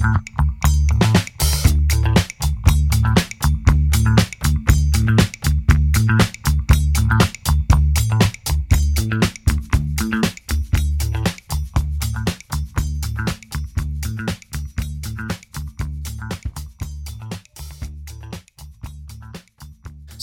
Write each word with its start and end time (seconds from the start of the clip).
Thank 0.00 0.28
you. 0.28 0.37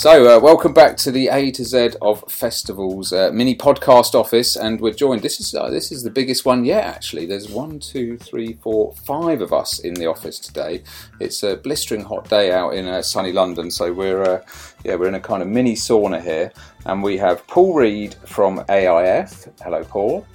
So, 0.06 0.38
uh, 0.38 0.39
welcome 0.39 0.72
back 0.72 0.98
to 0.98 1.09
the 1.09 1.30
A 1.30 1.50
to 1.50 1.66
Z 1.66 1.94
of 2.00 2.23
festivals 2.31 3.11
uh, 3.11 3.31
mini 3.34 3.56
podcast 3.56 4.14
office, 4.14 4.56
and 4.56 4.80
we're 4.80 4.94
joined. 4.94 5.23
This 5.23 5.39
is 5.39 5.56
uh, 5.56 5.72
this 5.72 5.92
is 5.92 6.03
the 6.03 6.12
biggest 6.12 6.45
one 6.45 6.64
yet. 6.64 6.84
Actually, 6.84 7.25
there's 7.25 7.50
one, 7.50 7.80
two, 7.80 8.16
three, 8.20 8.53
four, 8.62 8.94
five 9.03 9.42
of 9.42 9.52
us 9.52 9.80
in 9.80 9.95
the 9.95 10.06
office 10.06 10.38
today. 10.38 10.84
It's 11.20 11.42
a 11.42 11.56
blistering 11.56 12.03
hot 12.03 12.30
day 12.30 12.52
out 12.52 12.75
in 12.75 12.86
uh, 12.86 13.02
sunny 13.02 13.31
London, 13.31 13.72
so 13.72 13.92
we're 13.92 14.22
uh, 14.22 14.42
yeah 14.84 14.94
we're 14.94 15.08
in 15.08 15.16
a 15.16 15.20
kind 15.20 15.42
of 15.42 15.47
mini 15.47 15.73
sauna 15.73 16.22
here, 16.22 16.53
and 16.86 17.02
we 17.02 17.17
have 17.17 17.47
Paul 17.47 17.73
Reed 17.73 18.14
from 18.28 18.64
AIF. 18.69 19.52
Hello, 19.64 19.84
Paul. 19.86 20.28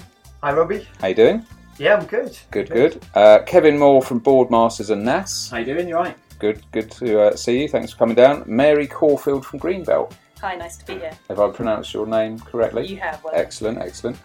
Hi, 0.42 0.52
Robbie. 0.52 0.84
How 1.00 1.06
you 1.06 1.14
doing? 1.14 1.46
Yeah, 1.78 1.94
I'm 1.94 2.06
good. 2.06 2.36
Good, 2.50 2.70
good. 2.70 3.00
Uh, 3.14 3.38
Kevin 3.46 3.78
Moore 3.78 4.02
from 4.02 4.20
Boardmasters 4.20 4.90
and 4.90 5.04
NASS. 5.04 5.50
How 5.50 5.58
you 5.58 5.64
doing? 5.64 5.86
You 5.86 5.94
right? 5.94 6.16
Good, 6.40 6.62
good 6.72 6.90
to 6.92 7.20
uh, 7.20 7.36
see 7.36 7.62
you. 7.62 7.68
Thanks 7.68 7.92
for 7.92 7.98
coming 7.98 8.16
down. 8.16 8.42
Mary 8.46 8.86
Corfield 8.86 9.44
from 9.44 9.60
Greenbelt. 9.60 10.12
Hi, 10.40 10.56
nice 10.56 10.78
to 10.78 10.86
be 10.86 10.94
here. 10.94 11.10
Have 11.28 11.38
I 11.38 11.50
pronounced 11.50 11.92
your 11.92 12.06
name 12.06 12.38
correctly? 12.38 12.86
You 12.86 12.96
have. 12.96 13.22
Well, 13.22 13.34
Excellent, 13.36 13.76
excellent. 13.76 14.16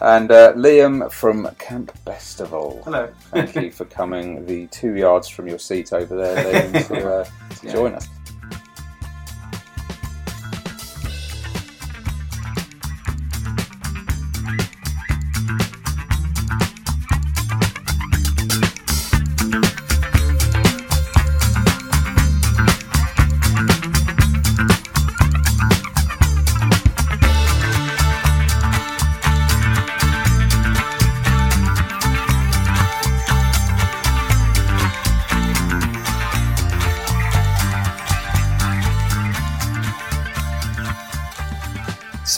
And 0.00 0.30
uh, 0.32 0.54
Liam 0.54 1.12
from 1.12 1.46
Camp 1.58 1.92
Bestival. 2.06 2.82
Hello. 2.84 3.12
Thank 3.32 3.54
you 3.54 3.70
for 3.70 3.84
coming 3.84 4.46
the 4.46 4.66
two 4.68 4.94
yards 4.94 5.28
from 5.28 5.46
your 5.46 5.58
seat 5.58 5.92
over 5.92 6.16
there, 6.16 6.42
Liam, 6.72 6.86
to, 6.88 7.14
uh, 7.16 7.24
to 7.24 7.30
Yeah. 7.66 7.72
join 7.72 7.94
us. 7.94 8.08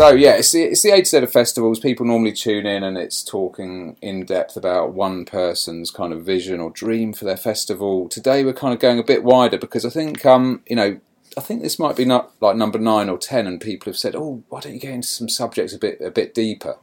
So 0.01 0.13
yeah, 0.13 0.37
it's 0.37 0.53
the 0.53 0.63
it's 0.63 0.81
the 0.81 0.93
A 0.93 1.01
to 1.01 1.05
Z 1.05 1.19
of 1.19 1.31
festivals. 1.31 1.79
People 1.79 2.07
normally 2.07 2.33
tune 2.33 2.65
in 2.65 2.83
and 2.83 2.97
it's 2.97 3.23
talking 3.23 3.99
in 4.01 4.25
depth 4.25 4.57
about 4.57 4.95
one 4.95 5.27
person's 5.27 5.91
kind 5.91 6.15
of 6.15 6.25
vision 6.25 6.59
or 6.59 6.71
dream 6.71 7.13
for 7.13 7.27
their 7.27 7.37
festival. 7.37 8.09
Today 8.09 8.43
we're 8.43 8.55
kind 8.55 8.73
of 8.73 8.81
going 8.81 8.99
a 8.99 9.03
bit 9.05 9.23
wider 9.23 9.59
because 9.59 9.85
I 9.85 9.91
think 9.91 10.25
um 10.25 10.63
you 10.67 10.75
know 10.75 10.99
I 11.37 11.43
think 11.43 11.61
this 11.61 11.79
might 11.79 11.97
be 11.97 12.07
not 12.07 12.33
like 12.41 12.57
number 12.57 12.79
nine 12.79 13.11
or 13.11 13.19
ten, 13.19 13.47
and 13.47 13.61
people 13.61 13.91
have 13.91 13.99
said, 13.99 14.17
oh, 14.17 14.43
why 14.49 14.61
don't 14.61 14.73
you 14.73 14.81
get 14.81 14.95
into 14.95 15.07
some 15.07 15.29
subjects 15.29 15.75
a 15.75 15.79
bit 15.79 16.01
a 16.01 16.11
bit 16.11 16.33
deeper? 16.33 16.77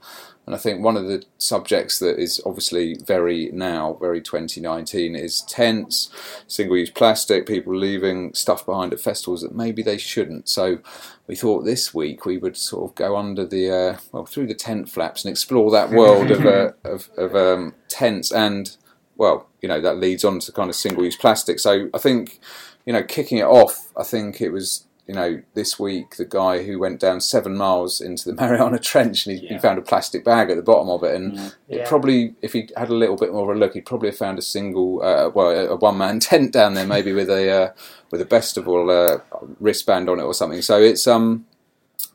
And 0.47 0.55
I 0.55 0.59
think 0.59 0.81
one 0.81 0.95
of 0.95 1.07
the 1.07 1.25
subjects 1.37 1.99
that 1.99 2.17
is 2.17 2.41
obviously 2.45 2.95
very 3.05 3.49
now, 3.51 3.97
very 3.99 4.21
2019, 4.21 5.13
is 5.13 5.41
tents, 5.41 6.09
single 6.47 6.77
use 6.77 6.89
plastic, 6.89 7.45
people 7.45 7.75
leaving 7.77 8.33
stuff 8.33 8.65
behind 8.65 8.93
at 8.93 9.01
festivals 9.01 9.41
that 9.41 9.53
maybe 9.53 9.83
they 9.83 9.97
shouldn't. 9.97 10.47
So 10.47 10.79
we 11.27 11.35
thought 11.35 11.65
this 11.65 11.93
week 11.93 12.25
we 12.25 12.37
would 12.37 12.55
sort 12.55 12.89
of 12.89 12.95
go 12.95 13.17
under 13.17 13.45
the, 13.45 13.69
uh, 13.69 13.97
well, 14.13 14.25
through 14.25 14.47
the 14.47 14.55
tent 14.55 14.89
flaps 14.89 15.25
and 15.25 15.31
explore 15.31 15.69
that 15.71 15.91
world 15.91 16.31
of, 16.31 16.45
uh, 16.45 16.71
of, 16.85 17.09
of 17.17 17.35
um, 17.35 17.75
tents 17.89 18.31
and, 18.31 18.77
well, 19.17 19.49
you 19.61 19.67
know, 19.67 19.81
that 19.81 19.97
leads 19.97 20.23
on 20.23 20.39
to 20.39 20.53
kind 20.53 20.69
of 20.69 20.77
single 20.77 21.03
use 21.03 21.17
plastic. 21.17 21.59
So 21.59 21.89
I 21.93 21.97
think, 21.97 22.39
you 22.85 22.93
know, 22.93 23.03
kicking 23.03 23.39
it 23.39 23.45
off, 23.45 23.91
I 23.97 24.03
think 24.03 24.39
it 24.39 24.51
was 24.51 24.86
you 25.07 25.15
know, 25.15 25.41
this 25.53 25.79
week 25.79 26.17
the 26.17 26.25
guy 26.25 26.63
who 26.63 26.79
went 26.79 26.99
down 26.99 27.21
seven 27.21 27.55
miles 27.55 28.01
into 28.01 28.29
the 28.29 28.35
Mariana 28.41 28.77
Trench 28.79 29.25
and 29.25 29.39
he, 29.39 29.47
he 29.47 29.57
found 29.57 29.79
a 29.79 29.81
plastic 29.81 30.25
bag 30.25 30.49
at 30.49 30.57
the 30.57 30.61
bottom 30.61 30.89
of 30.89 31.03
it, 31.03 31.15
and 31.15 31.33
Mm. 31.37 31.53
it 31.69 31.87
probably, 31.87 32.35
if 32.41 32.53
he 32.53 32.69
had 32.75 32.89
a 32.89 32.93
little 32.95 33.15
bit 33.15 33.31
more 33.31 33.49
of 33.51 33.55
a 33.57 33.59
look, 33.59 33.73
he'd 33.73 33.85
probably 33.85 34.09
have 34.09 34.17
found 34.17 34.37
a 34.37 34.41
single, 34.41 35.01
uh, 35.03 35.29
well, 35.29 35.49
a, 35.49 35.67
a 35.69 35.75
one-man 35.75 36.19
tent 36.29 36.51
down 36.53 36.73
there, 36.73 36.85
maybe 36.85 37.13
with 37.13 37.29
a 37.29 37.49
uh, 37.49 37.71
with 38.11 38.21
a 38.21 38.25
festival 38.25 38.89
uh, 38.89 39.19
wristband 39.59 40.09
on 40.09 40.19
it 40.19 40.23
or 40.23 40.33
something. 40.33 40.61
So 40.61 40.79
it's 40.81 41.07
um, 41.07 41.45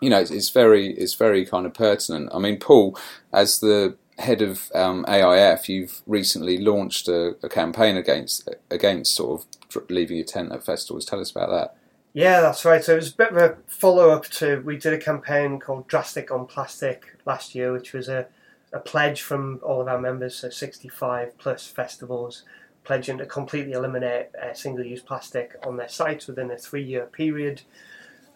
you 0.00 0.10
know, 0.10 0.20
it's, 0.20 0.30
it's 0.30 0.50
very 0.50 0.92
it's 0.94 1.14
very 1.14 1.44
kind 1.46 1.64
of 1.66 1.74
pertinent. 1.74 2.30
I 2.34 2.38
mean, 2.38 2.58
Paul, 2.58 2.98
as 3.32 3.60
the 3.60 3.96
head 4.18 4.42
of 4.42 4.70
um, 4.74 5.04
AIF, 5.08 5.68
you've 5.68 6.02
recently 6.06 6.58
launched 6.58 7.08
a, 7.08 7.36
a 7.42 7.48
campaign 7.48 7.96
against 7.96 8.48
against 8.70 9.14
sort 9.14 9.46
of 9.74 9.90
leaving 9.90 10.18
your 10.18 10.26
tent 10.26 10.52
at 10.52 10.64
festivals. 10.64 11.04
Tell 11.06 11.20
us 11.20 11.30
about 11.30 11.50
that. 11.50 11.76
Yeah, 12.14 12.42
that's 12.42 12.64
right. 12.66 12.84
So 12.84 12.92
it 12.92 12.96
was 12.96 13.12
a 13.12 13.16
bit 13.16 13.30
of 13.30 13.36
a 13.38 13.56
follow 13.66 14.10
up 14.10 14.26
to 14.26 14.60
we 14.60 14.76
did 14.76 14.92
a 14.92 14.98
campaign 14.98 15.58
called 15.58 15.88
Drastic 15.88 16.30
on 16.30 16.46
Plastic 16.46 17.16
last 17.24 17.54
year, 17.54 17.72
which 17.72 17.94
was 17.94 18.08
a, 18.08 18.26
a 18.72 18.80
pledge 18.80 19.22
from 19.22 19.60
all 19.62 19.80
of 19.80 19.88
our 19.88 19.98
members, 19.98 20.36
so 20.36 20.50
65 20.50 21.38
plus 21.38 21.66
festivals, 21.66 22.42
pledging 22.84 23.16
to 23.16 23.24
completely 23.24 23.72
eliminate 23.72 24.26
uh, 24.36 24.52
single 24.52 24.84
use 24.84 25.00
plastic 25.00 25.56
on 25.66 25.78
their 25.78 25.88
sites 25.88 26.26
within 26.26 26.50
a 26.50 26.58
three 26.58 26.84
year 26.84 27.06
period. 27.06 27.62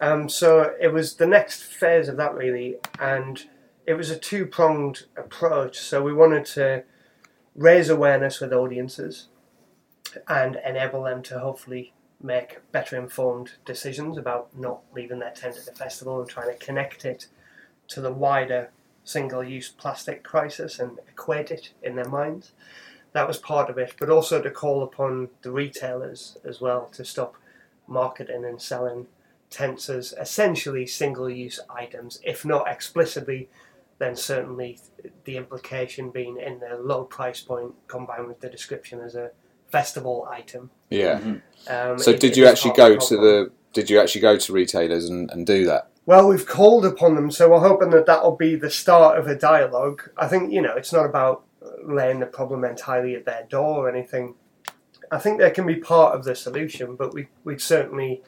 Um, 0.01 0.27
so 0.27 0.73
it 0.81 0.91
was 0.91 1.15
the 1.15 1.27
next 1.27 1.63
phase 1.63 2.07
of 2.07 2.17
that 2.17 2.33
really, 2.33 2.77
and 2.99 3.43
it 3.85 3.93
was 3.93 4.09
a 4.09 4.17
two 4.17 4.47
pronged 4.47 5.05
approach. 5.15 5.77
So 5.77 6.01
we 6.01 6.13
wanted 6.13 6.45
to 6.45 6.83
raise 7.55 7.89
awareness 7.89 8.39
with 8.39 8.53
audiences 8.53 9.27
and 10.27 10.57
enable 10.65 11.03
them 11.03 11.21
to 11.23 11.37
hopefully 11.37 11.93
make 12.21 12.59
better 12.71 12.97
informed 12.97 13.51
decisions 13.65 14.17
about 14.17 14.57
not 14.57 14.81
leaving 14.93 15.19
their 15.19 15.31
tent 15.31 15.57
at 15.57 15.65
the 15.65 15.71
festival 15.71 16.19
and 16.19 16.29
trying 16.29 16.51
to 16.51 16.65
connect 16.65 17.05
it 17.05 17.27
to 17.87 18.01
the 18.01 18.11
wider 18.11 18.69
single 19.03 19.43
use 19.43 19.69
plastic 19.69 20.23
crisis 20.23 20.79
and 20.79 20.99
equate 21.07 21.51
it 21.51 21.71
in 21.81 21.95
their 21.95 22.09
minds. 22.09 22.51
That 23.13 23.27
was 23.27 23.37
part 23.37 23.69
of 23.69 23.77
it, 23.77 23.95
but 23.99 24.09
also 24.09 24.41
to 24.41 24.51
call 24.51 24.83
upon 24.83 25.29
the 25.41 25.51
retailers 25.51 26.37
as 26.43 26.59
well 26.59 26.87
to 26.93 27.05
stop 27.05 27.35
marketing 27.87 28.43
and 28.43 28.61
selling 28.61 29.07
tents 29.49 29.89
as 29.89 30.13
essentially 30.19 30.85
single 30.85 31.29
use 31.29 31.59
items, 31.69 32.19
if 32.23 32.43
not 32.43 32.67
explicitly, 32.67 33.49
then 33.97 34.15
certainly 34.15 34.79
the 35.23 35.37
implication 35.37 36.09
being 36.11 36.37
in 36.37 36.59
the 36.59 36.77
low 36.77 37.05
price 37.05 37.41
point 37.41 37.73
combined 37.87 38.27
with 38.27 38.41
the 38.41 38.49
description 38.49 38.99
as 38.99 39.15
a 39.15 39.31
festival 39.69 40.27
item. 40.29 40.69
Yeah. 40.89 41.19
Um, 41.67 41.99
So 41.99 42.11
it- 42.11 42.19
did 42.19 42.37
you 42.37 42.45
actually 42.47 42.73
go 42.73 42.95
to 42.95 42.97
problem. 42.97 43.21
the? 43.21 43.51
Did 43.73 43.89
you 43.89 43.99
actually 43.99 44.21
go 44.21 44.37
to 44.37 44.53
retailers 44.53 45.09
and, 45.09 45.29
and 45.31 45.45
do 45.45 45.65
that? 45.65 45.89
Well, 46.05 46.27
we've 46.29 46.45
called 46.47 46.85
upon 46.85 47.15
them, 47.15 47.29
so 47.31 47.49
we're 47.49 47.59
hoping 47.59 47.89
that 47.91 48.05
that'll 48.05 48.37
be 48.37 48.55
the 48.55 48.69
start 48.69 49.19
of 49.19 49.27
a 49.27 49.35
dialogue. 49.35 50.09
I 50.17 50.27
think 50.27 50.51
you 50.53 50.61
know 50.61 50.73
it's 50.75 50.93
not 50.93 51.05
about 51.05 51.43
laying 51.83 52.19
the 52.19 52.25
problem 52.25 52.63
entirely 52.63 53.13
at 53.15 53.25
their 53.25 53.45
door 53.49 53.85
or 53.85 53.89
anything. 53.89 54.35
I 55.11 55.19
think 55.19 55.39
they 55.39 55.51
can 55.51 55.65
be 55.67 55.75
part 55.75 56.15
of 56.15 56.23
the 56.23 56.33
solution, 56.35 56.95
but 56.95 57.13
we 57.13 57.27
we'd 57.43 57.61
certainly 57.61 58.23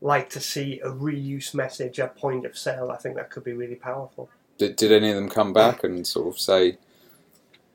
like 0.00 0.28
to 0.30 0.40
see 0.40 0.80
a 0.80 0.88
reuse 0.90 1.54
message 1.54 1.98
at 1.98 2.14
point 2.14 2.44
of 2.44 2.58
sale. 2.58 2.90
I 2.90 2.96
think 2.98 3.16
that 3.16 3.30
could 3.30 3.42
be 3.44 3.54
really 3.54 3.74
powerful. 3.74 4.28
Did, 4.58 4.76
did 4.76 4.92
any 4.92 5.08
of 5.10 5.16
them 5.16 5.30
come 5.30 5.52
back 5.54 5.82
and 5.82 6.06
sort 6.06 6.28
of 6.28 6.38
say 6.38 6.76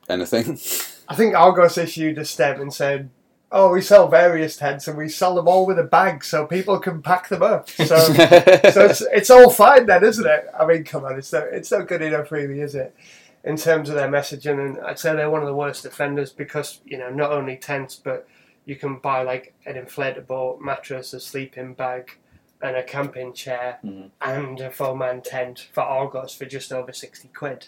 anything? 0.08 0.58
I 1.10 1.14
think 1.16 1.34
Argos 1.34 1.76
issued 1.76 2.16
a 2.18 2.24
step 2.24 2.58
and 2.60 2.72
said, 2.72 3.10
"Oh, 3.52 3.72
we 3.72 3.82
sell 3.82 4.06
various 4.08 4.56
tents 4.56 4.86
and 4.88 4.96
we 4.96 5.08
sell 5.08 5.34
them 5.34 5.48
all 5.48 5.66
with 5.66 5.78
a 5.78 5.82
bag 5.84 6.22
so 6.24 6.46
people 6.46 6.78
can 6.78 7.02
pack 7.02 7.28
them 7.28 7.42
up." 7.42 7.68
So, 7.76 7.96
so 7.98 8.84
it's, 8.86 9.02
it's 9.12 9.30
all 9.30 9.50
fine 9.50 9.86
then, 9.86 10.04
isn't 10.04 10.26
it? 10.26 10.46
I 10.58 10.64
mean, 10.66 10.84
come 10.84 11.04
on, 11.04 11.18
it's 11.18 11.32
not 11.32 11.44
it's 11.48 11.70
not 11.72 11.88
good 11.88 12.00
enough, 12.02 12.30
really, 12.30 12.60
is 12.60 12.74
it? 12.74 12.94
In 13.42 13.56
terms 13.56 13.88
of 13.88 13.96
their 13.96 14.08
messaging, 14.08 14.64
and 14.64 14.78
I'd 14.86 14.98
say 14.98 15.14
they're 15.16 15.30
one 15.30 15.40
of 15.42 15.48
the 15.48 15.54
worst 15.54 15.84
offenders 15.84 16.30
because 16.32 16.80
you 16.84 16.96
know 16.98 17.10
not 17.10 17.32
only 17.32 17.56
tents, 17.56 17.96
but 17.96 18.26
you 18.66 18.76
can 18.76 18.98
buy 18.98 19.22
like 19.22 19.54
an 19.66 19.74
inflatable 19.74 20.60
mattress, 20.60 21.12
a 21.14 21.18
sleeping 21.20 21.74
bag, 21.74 22.18
and 22.62 22.76
a 22.76 22.82
camping 22.84 23.32
chair, 23.32 23.78
Mm-hmm. 23.84 24.08
and 24.20 24.60
a 24.60 24.70
four 24.70 24.96
man 24.96 25.22
tent 25.22 25.68
for 25.72 25.80
Argos 25.82 26.34
for 26.34 26.44
just 26.44 26.70
over 26.72 26.92
sixty 26.92 27.28
quid. 27.28 27.66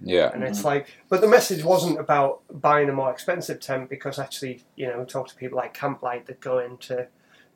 Yeah. 0.00 0.30
And 0.32 0.44
it's 0.44 0.64
like, 0.64 0.88
but 1.08 1.20
the 1.20 1.28
message 1.28 1.64
wasn't 1.64 1.98
about 1.98 2.42
buying 2.50 2.88
a 2.88 2.92
more 2.92 3.10
expensive 3.10 3.60
tent 3.60 3.90
because 3.90 4.18
actually, 4.18 4.64
you 4.76 4.86
know, 4.86 5.00
we 5.00 5.04
talk 5.04 5.28
to 5.28 5.34
people 5.34 5.56
like 5.56 5.76
Camplight 5.76 6.26
that 6.26 6.40
go 6.40 6.58
into 6.58 7.08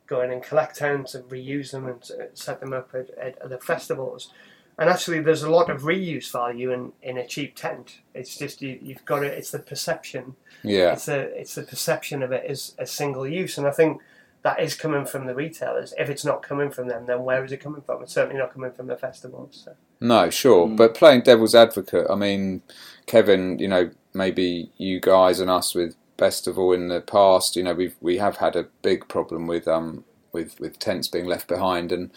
go 0.06 0.20
in 0.20 0.30
and 0.30 0.42
collect 0.42 0.76
tents 0.76 1.14
and 1.14 1.24
reuse 1.30 1.70
them 1.70 1.86
and 1.86 2.10
set 2.34 2.60
them 2.60 2.72
up 2.72 2.90
at, 2.94 3.10
at, 3.10 3.40
at 3.40 3.48
the 3.48 3.58
festivals. 3.58 4.32
And 4.78 4.88
actually, 4.90 5.20
there's 5.20 5.42
a 5.42 5.50
lot 5.50 5.70
of 5.70 5.82
reuse 5.82 6.32
value 6.32 6.72
in, 6.72 6.92
in 7.02 7.18
a 7.18 7.26
cheap 7.26 7.54
tent. 7.54 8.00
It's 8.14 8.36
just 8.36 8.62
you, 8.62 8.78
you've 8.82 9.04
got 9.04 9.22
it. 9.22 9.34
It's 9.34 9.50
the 9.50 9.58
perception. 9.58 10.34
Yeah. 10.64 10.92
It's 10.92 11.06
the 11.06 11.38
it's 11.38 11.54
the 11.54 11.62
perception 11.62 12.22
of 12.22 12.32
it 12.32 12.44
as 12.46 12.74
a 12.78 12.86
single 12.86 13.26
use. 13.26 13.58
And 13.58 13.66
I 13.66 13.70
think 13.70 14.00
that 14.42 14.60
is 14.60 14.74
coming 14.74 15.04
from 15.04 15.26
the 15.26 15.34
retailers. 15.34 15.94
If 15.98 16.08
it's 16.10 16.24
not 16.24 16.42
coming 16.42 16.70
from 16.70 16.88
them, 16.88 17.06
then 17.06 17.22
where 17.22 17.44
is 17.44 17.52
it 17.52 17.58
coming 17.58 17.82
from? 17.82 18.02
It's 18.02 18.14
certainly 18.14 18.40
not 18.40 18.52
coming 18.52 18.72
from 18.72 18.88
the 18.88 18.96
festivals. 18.96 19.62
So. 19.64 19.76
No, 20.02 20.30
sure. 20.30 20.68
But 20.68 20.94
playing 20.96 21.22
devil's 21.22 21.56
advocate, 21.56 22.08
I 22.10 22.16
mean, 22.16 22.62
Kevin, 23.06 23.58
you 23.60 23.68
know, 23.68 23.92
maybe 24.14 24.72
you 24.78 25.00
guys 25.00 25.40
and 25.40 25.50
us 25.50 25.74
with 25.74 25.96
Bestival 26.18 26.74
in 26.74 26.88
the 26.88 27.02
past, 27.02 27.56
you 27.56 27.64
know, 27.64 27.74
we've 27.74 27.96
we 28.02 28.18
have 28.18 28.38
had 28.38 28.56
a 28.56 28.68
big 28.82 29.08
problem 29.08 29.48
with 29.48 29.68
um 29.68 30.04
with 30.32 30.60
with 30.60 30.78
tents 30.80 31.08
being 31.08 31.26
left 31.26 31.48
behind, 31.48 31.92
and 31.92 32.12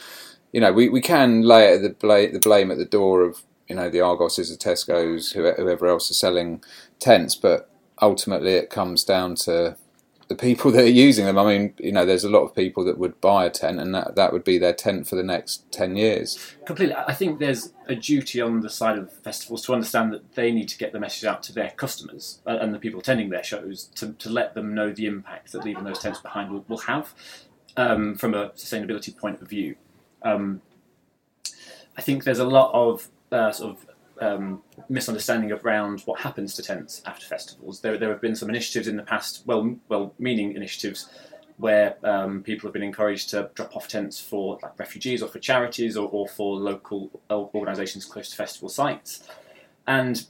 you 0.53 0.61
know, 0.61 0.73
we, 0.73 0.89
we 0.89 1.01
can 1.01 1.43
lay 1.43 1.77
the 1.79 1.91
blame 1.91 2.33
the 2.33 2.39
blame 2.39 2.71
at 2.71 2.79
the 2.79 2.85
door 2.85 3.23
of 3.23 3.43
you 3.69 3.75
know 3.75 3.89
the 3.89 3.99
Argoses, 3.99 4.51
the 4.51 4.57
Tesco's, 4.57 5.33
whoever 5.33 5.87
else 5.87 6.11
is 6.11 6.19
selling 6.19 6.63
tents, 6.99 7.35
but 7.35 7.71
ultimately 8.01 8.53
it 8.53 8.71
comes 8.71 9.05
down 9.05 9.35
to 9.35 9.77
the 10.27 10.36
people 10.36 10.72
that 10.74 10.83
are 10.83 10.88
using 10.88 11.25
them. 11.25 11.38
I 11.38 11.45
mean, 11.45 11.74
you 11.77 11.92
know, 11.92 12.06
there's 12.06 12.24
a 12.24 12.30
lot 12.30 12.44
of 12.44 12.56
people 12.56 12.83
that 12.86 12.98
would 12.98 13.19
buy 13.22 13.45
a 13.45 13.50
tent, 13.50 13.80
and 13.80 13.94
that 13.94 14.16
that 14.16 14.33
would 14.33 14.44
be 14.44 14.57
their 14.57 14.74
tent 14.74 15.07
for 15.07 15.16
the 15.16 15.24
next 15.24 15.72
ten 15.72 15.95
years. 15.95 16.56
Completely. 16.66 16.95
I 16.95 17.13
think 17.13 17.39
there's 17.39 17.74
a 17.88 17.95
duty 17.95 18.42
on 18.42 18.62
the 18.62 18.69
side 18.69 18.98
of 18.98 19.12
festivals 19.12 19.66
to 19.66 19.74
understand 19.74 20.12
that 20.13 20.36
they 20.36 20.51
need 20.51 20.69
to 20.69 20.77
get 20.77 20.92
the 20.92 21.00
message 21.00 21.25
out 21.25 21.44
to 21.44 21.54
their 21.54 21.72
customers 21.72 22.42
uh, 22.48 22.57
and 22.60 22.74
the 22.74 22.80
people 22.80 23.00
attending 23.00 23.30
their 23.30 23.44
shows 23.44 23.86
to, 23.95 24.13
to 24.13 24.30
let 24.30 24.56
them 24.56 24.74
know 24.74 24.92
the 24.92 25.06
impact 25.06 25.51
that 25.51 25.63
leaving 25.63 25.83
those 25.83 26.00
tents 26.00 26.19
behind 26.19 26.51
will, 26.51 26.66
will 26.68 26.80
have 26.80 27.13
um, 27.78 28.16
from 28.16 28.33
a 28.33 28.50
sustainability 28.50 29.16
point 29.16 29.42
of 29.42 29.48
view. 29.48 29.75
Um, 30.24 30.62
I 31.98 32.01
think 32.01 32.24
there's 32.24 32.39
a 32.39 32.48
lot 32.48 32.71
of 32.74 33.10
uh, 33.31 33.51
sort 33.51 33.78
of 33.78 33.86
um, 34.21 34.62
misunderstanding 34.89 35.51
around 35.51 36.01
what 36.01 36.19
happens 36.21 36.53
to 36.56 36.63
tents 36.63 37.01
after 37.06 37.25
festivals. 37.25 37.81
There, 37.81 37.97
there 37.97 38.09
have 38.09 38.21
been 38.21 38.35
some 38.35 38.50
initiatives 38.50 38.88
in 38.88 38.95
the 38.95 39.03
past, 39.03 39.44
well, 39.45 39.75
well-meaning 39.89 40.56
initiatives, 40.56 41.09
where 41.57 41.95
um, 42.03 42.44
people 42.44 42.67
have 42.67 42.73
been 42.73 42.83
encouraged 42.83 43.29
to 43.29 43.50
drop 43.53 43.75
off 43.75 43.88
tents 43.88 44.19
for 44.19 44.59
like 44.62 44.77
refugees 44.77 45.21
or 45.21 45.29
for 45.29 45.39
charities 45.39 45.95
or, 45.95 46.09
or 46.09 46.27
for 46.27 46.57
local 46.57 47.21
organisations 47.31 48.03
close 48.03 48.29
to 48.29 48.35
festival 48.35 48.67
sites, 48.67 49.25
and 49.88 50.25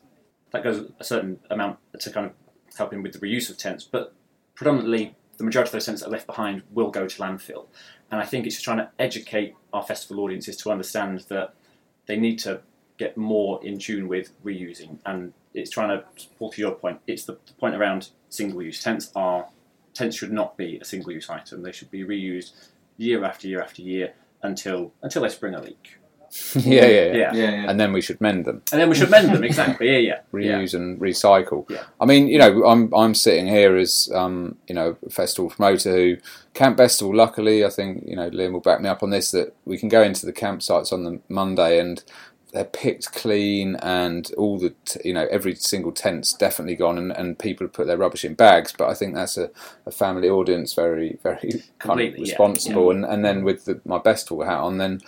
that 0.51 0.63
goes 0.63 0.91
a 0.99 1.03
certain 1.03 1.39
amount 1.49 1.79
to 1.99 2.11
kind 2.11 2.27
of 2.27 2.33
helping 2.77 3.01
with 3.01 3.13
the 3.13 3.19
reuse 3.19 3.49
of 3.49 3.57
tents. 3.57 3.83
But 3.83 4.13
predominantly, 4.53 5.15
the 5.38 5.43
majority 5.43 5.69
of 5.69 5.73
those 5.73 5.85
tents 5.85 6.01
that 6.01 6.09
are 6.09 6.11
left 6.11 6.27
behind 6.27 6.61
will 6.71 6.91
go 6.91 7.07
to 7.07 7.21
landfill, 7.21 7.65
and 8.11 8.21
I 8.21 8.25
think 8.25 8.45
it's 8.45 8.55
just 8.55 8.65
trying 8.65 8.77
to 8.77 8.91
educate 8.99 9.55
our 9.73 9.83
festival 9.83 10.23
audiences 10.23 10.55
to 10.57 10.71
understand 10.71 11.21
that 11.29 11.55
they 12.05 12.17
need 12.17 12.38
to 12.39 12.61
get 12.97 13.18
more 13.18 13.63
in 13.63 13.77
tune 13.80 14.07
with 14.07 14.31
reusing, 14.44 15.00
and 15.06 15.33
it's 15.53 15.69
trying 15.69 15.89
to, 15.89 16.03
Paul, 16.38 16.51
to 16.51 16.62
your 16.62 16.75
point, 16.75 17.00
it's 17.07 17.25
the, 17.25 17.33
the 17.45 17.53
point 17.53 17.75
around 17.75 18.09
single-use 18.30 18.83
tents 18.83 19.12
are 19.15 19.47
tents 19.94 20.18
should 20.18 20.31
not 20.31 20.57
be 20.57 20.77
a 20.77 20.86
single-use 20.86 21.30
item. 21.30 21.63
They 21.63 21.71
should 21.71 21.92
be 21.92 22.03
reused 22.03 22.51
year 22.97 23.24
after 23.24 23.47
year 23.47 23.62
after 23.62 23.81
year 23.81 24.13
until 24.42 24.94
until 25.01 25.24
they 25.24 25.30
spring 25.30 25.56
a 25.56 25.62
leak. 25.62 25.97
yeah, 26.56 26.86
yeah, 26.86 26.88
yeah, 26.88 27.13
Yeah. 27.13 27.13
Yeah, 27.13 27.31
yeah. 27.33 27.69
And 27.69 27.80
then 27.80 27.94
we 27.94 28.01
should 28.01 28.19
mend 28.19 28.45
them. 28.45 28.62
And 28.71 28.81
then 28.81 28.89
we 28.89 28.95
should 28.95 29.09
mend 29.09 29.33
them 29.33 29.44
exactly. 29.44 29.89
Yeah, 29.89 29.98
yeah. 30.00 30.19
reuse 30.33 30.74
and 30.74 31.00
recycle. 31.00 31.69
Yeah. 31.69 31.83
I 32.00 32.06
mean, 32.06 32.27
you 32.27 32.38
know, 32.38 32.65
I'm 32.65 32.94
I'm 32.94 33.15
sitting 33.15 33.48
here 33.48 33.77
as 33.77 34.09
um, 34.13 34.57
you 34.68 34.75
know, 34.75 34.98
a 35.06 35.09
festival 35.09 35.50
promoter 35.50 35.95
who 35.95 36.18
Camp 36.53 36.77
Bestival. 36.77 37.15
Luckily, 37.15 37.63
I 37.63 37.69
think 37.69 38.03
you 38.06 38.15
know 38.15 38.30
Liam 38.30 38.53
will 38.53 38.59
back 38.59 38.81
me 38.81 38.89
up 38.89 39.03
on 39.03 39.12
this 39.12 39.31
that 39.31 39.56
we 39.65 39.77
can 39.77 39.88
go 39.88 40.01
into 40.01 40.25
the 40.25 40.33
campsites 40.33 40.91
on 40.91 41.03
the 41.03 41.19
Monday 41.30 41.80
and 41.80 42.03
they're 42.55 42.63
picked 42.63 43.11
clean 43.11 43.75
and 43.77 44.31
all 44.37 44.57
the 44.57 44.73
t- 44.85 45.01
you 45.03 45.13
know 45.13 45.27
every 45.29 45.53
single 45.55 45.91
tent's 45.91 46.33
definitely 46.33 46.75
gone 46.75 46.97
and, 46.97 47.11
and 47.11 47.37
people 47.37 47.65
have 47.67 47.73
put 47.73 47.85
their 47.85 47.97
rubbish 47.97 48.23
in 48.23 48.33
bags. 48.33 48.73
But 48.75 48.89
I 48.89 48.93
think 48.93 49.13
that's 49.13 49.37
a, 49.37 49.51
a 49.85 49.91
family 49.91 50.29
audience, 50.29 50.73
very 50.73 51.19
very 51.21 51.41
kind 51.51 51.61
of 51.61 51.79
Completely, 51.79 52.19
yeah. 52.19 52.31
responsible. 52.31 52.91
And 52.91 53.05
and 53.05 53.25
then 53.25 53.43
with 53.43 53.65
the, 53.65 53.81
my 53.85 53.99
Bestival 53.99 54.45
hat 54.45 54.59
on, 54.59 54.77
then. 54.79 55.01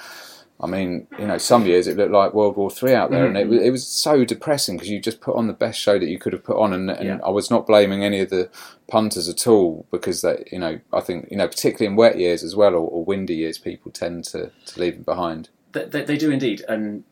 I 0.59 0.65
mean, 0.65 1.05
you 1.19 1.27
know, 1.27 1.37
some 1.37 1.67
years 1.67 1.85
it 1.85 1.97
looked 1.97 2.11
like 2.11 2.33
World 2.33 2.57
War 2.57 2.71
Three 2.71 2.95
out 2.95 3.11
there, 3.11 3.27
and 3.27 3.37
it, 3.37 3.45
mm. 3.45 3.51
was- 3.51 3.61
it 3.61 3.69
was 3.69 3.87
so 3.87 4.25
depressing 4.25 4.75
because 4.75 4.89
you 4.89 4.99
just 4.99 5.21
put 5.21 5.35
on 5.35 5.45
the 5.45 5.53
best 5.53 5.79
show 5.79 5.99
that 5.99 6.07
you 6.09 6.17
could 6.17 6.33
have 6.33 6.43
put 6.43 6.57
on, 6.57 6.73
and, 6.73 6.89
and 6.89 7.05
Yeah. 7.05 7.19
I 7.23 7.29
was 7.29 7.51
not 7.51 7.67
blaming 7.67 8.03
any 8.03 8.21
of 8.21 8.31
the 8.31 8.49
punters 8.87 9.29
at 9.29 9.45
all 9.45 9.85
because 9.91 10.21
they, 10.21 10.43
you 10.51 10.57
know, 10.57 10.79
I 10.91 11.01
think 11.01 11.27
you 11.29 11.37
know, 11.37 11.47
particularly 11.47 11.85
in 11.91 11.95
wet 11.95 12.17
years 12.17 12.43
as 12.43 12.55
well 12.55 12.73
or, 12.73 12.87
or 12.89 13.05
windy 13.05 13.35
years, 13.35 13.59
people 13.59 13.91
tend 13.91 14.23
to, 14.31 14.49
to 14.65 14.79
leave 14.79 14.95
them 14.95 15.03
behind. 15.03 15.49
They, 15.73 15.85
they, 15.85 16.03
they 16.03 16.17
do 16.17 16.31
indeed, 16.31 16.65
and 16.67 17.03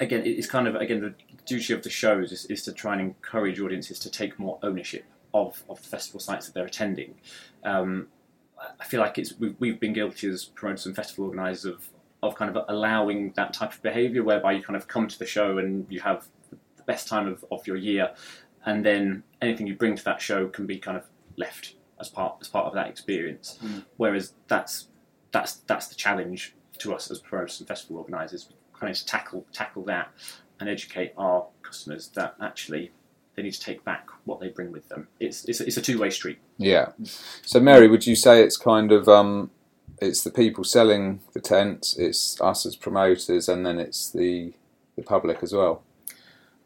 again, 0.00 0.22
it's 0.24 0.46
kind 0.46 0.66
of 0.66 0.74
again 0.76 1.00
the 1.00 1.14
duty 1.46 1.72
of 1.72 1.82
the 1.82 1.90
shows 1.90 2.32
is, 2.32 2.46
is 2.46 2.62
to 2.62 2.72
try 2.72 2.92
and 2.92 3.00
encourage 3.02 3.60
audiences 3.60 3.98
to 4.00 4.10
take 4.10 4.38
more 4.38 4.58
ownership 4.62 5.04
of, 5.32 5.62
of 5.68 5.82
the 5.82 5.88
festival 5.88 6.20
sites 6.20 6.46
that 6.46 6.54
they're 6.54 6.66
attending. 6.66 7.14
Um, 7.64 8.08
I 8.80 8.84
feel 8.84 9.00
like 9.00 9.18
it's 9.18 9.38
we've, 9.38 9.54
we've 9.58 9.80
been 9.80 9.92
guilty 9.92 10.28
as 10.28 10.44
promoters 10.44 10.86
and 10.86 10.96
festival 10.96 11.26
organisers 11.26 11.64
of 11.64 11.88
of 12.22 12.34
kind 12.34 12.56
of 12.56 12.64
allowing 12.68 13.32
that 13.32 13.52
type 13.52 13.72
of 13.72 13.82
behaviour 13.82 14.22
whereby 14.22 14.52
you 14.52 14.62
kind 14.62 14.76
of 14.76 14.88
come 14.88 15.06
to 15.06 15.18
the 15.18 15.26
show 15.26 15.58
and 15.58 15.86
you 15.90 16.00
have 16.00 16.26
the 16.50 16.82
best 16.84 17.06
time 17.06 17.28
of, 17.28 17.44
of 17.50 17.66
your 17.66 17.76
year, 17.76 18.14
and 18.64 18.84
then 18.84 19.22
anything 19.42 19.66
you 19.66 19.74
bring 19.74 19.94
to 19.94 20.04
that 20.04 20.22
show 20.22 20.48
can 20.48 20.66
be 20.66 20.78
kind 20.78 20.96
of 20.96 21.04
left 21.36 21.74
as 22.00 22.08
part 22.08 22.36
as 22.40 22.48
part 22.48 22.66
of 22.66 22.74
that 22.74 22.88
experience. 22.88 23.58
Whereas 23.98 24.32
that's 24.48 24.88
that's 25.32 25.56
that's 25.66 25.88
the 25.88 25.94
challenge 25.94 26.54
to 26.78 26.94
us 26.94 27.10
as 27.10 27.18
promoters 27.18 27.60
and 27.60 27.68
festival 27.68 27.98
organisers, 27.98 28.48
kind 28.78 28.90
of 28.90 28.96
to 28.98 29.06
tackle 29.06 29.46
tackle 29.52 29.82
that 29.84 30.08
and 30.60 30.68
educate 30.68 31.12
our 31.16 31.46
customers 31.62 32.08
that 32.14 32.34
actually 32.40 32.90
they 33.34 33.42
need 33.42 33.52
to 33.52 33.60
take 33.60 33.84
back 33.84 34.08
what 34.24 34.38
they 34.40 34.48
bring 34.48 34.70
with 34.70 34.88
them. 34.88 35.08
It's 35.18 35.44
it's, 35.46 35.60
a- 35.60 35.66
it's 35.66 35.76
a 35.76 35.82
two 35.82 35.98
way 35.98 36.10
street. 36.10 36.38
Yeah. 36.58 36.92
So, 37.42 37.58
Mary, 37.60 37.88
would 37.88 38.06
you 38.06 38.14
say 38.14 38.42
it's 38.42 38.56
kind 38.56 38.92
of 38.92 39.08
um, 39.08 39.50
it's 40.00 40.22
the 40.22 40.30
people 40.30 40.62
selling 40.64 41.20
the 41.32 41.40
tents, 41.40 41.96
it's 41.98 42.40
us 42.40 42.64
as 42.66 42.76
promoters, 42.76 43.48
and 43.48 43.66
then 43.66 43.78
it's 43.80 44.10
the 44.10 44.52
the 44.96 45.02
public 45.02 45.42
as 45.42 45.52
well? 45.52 45.82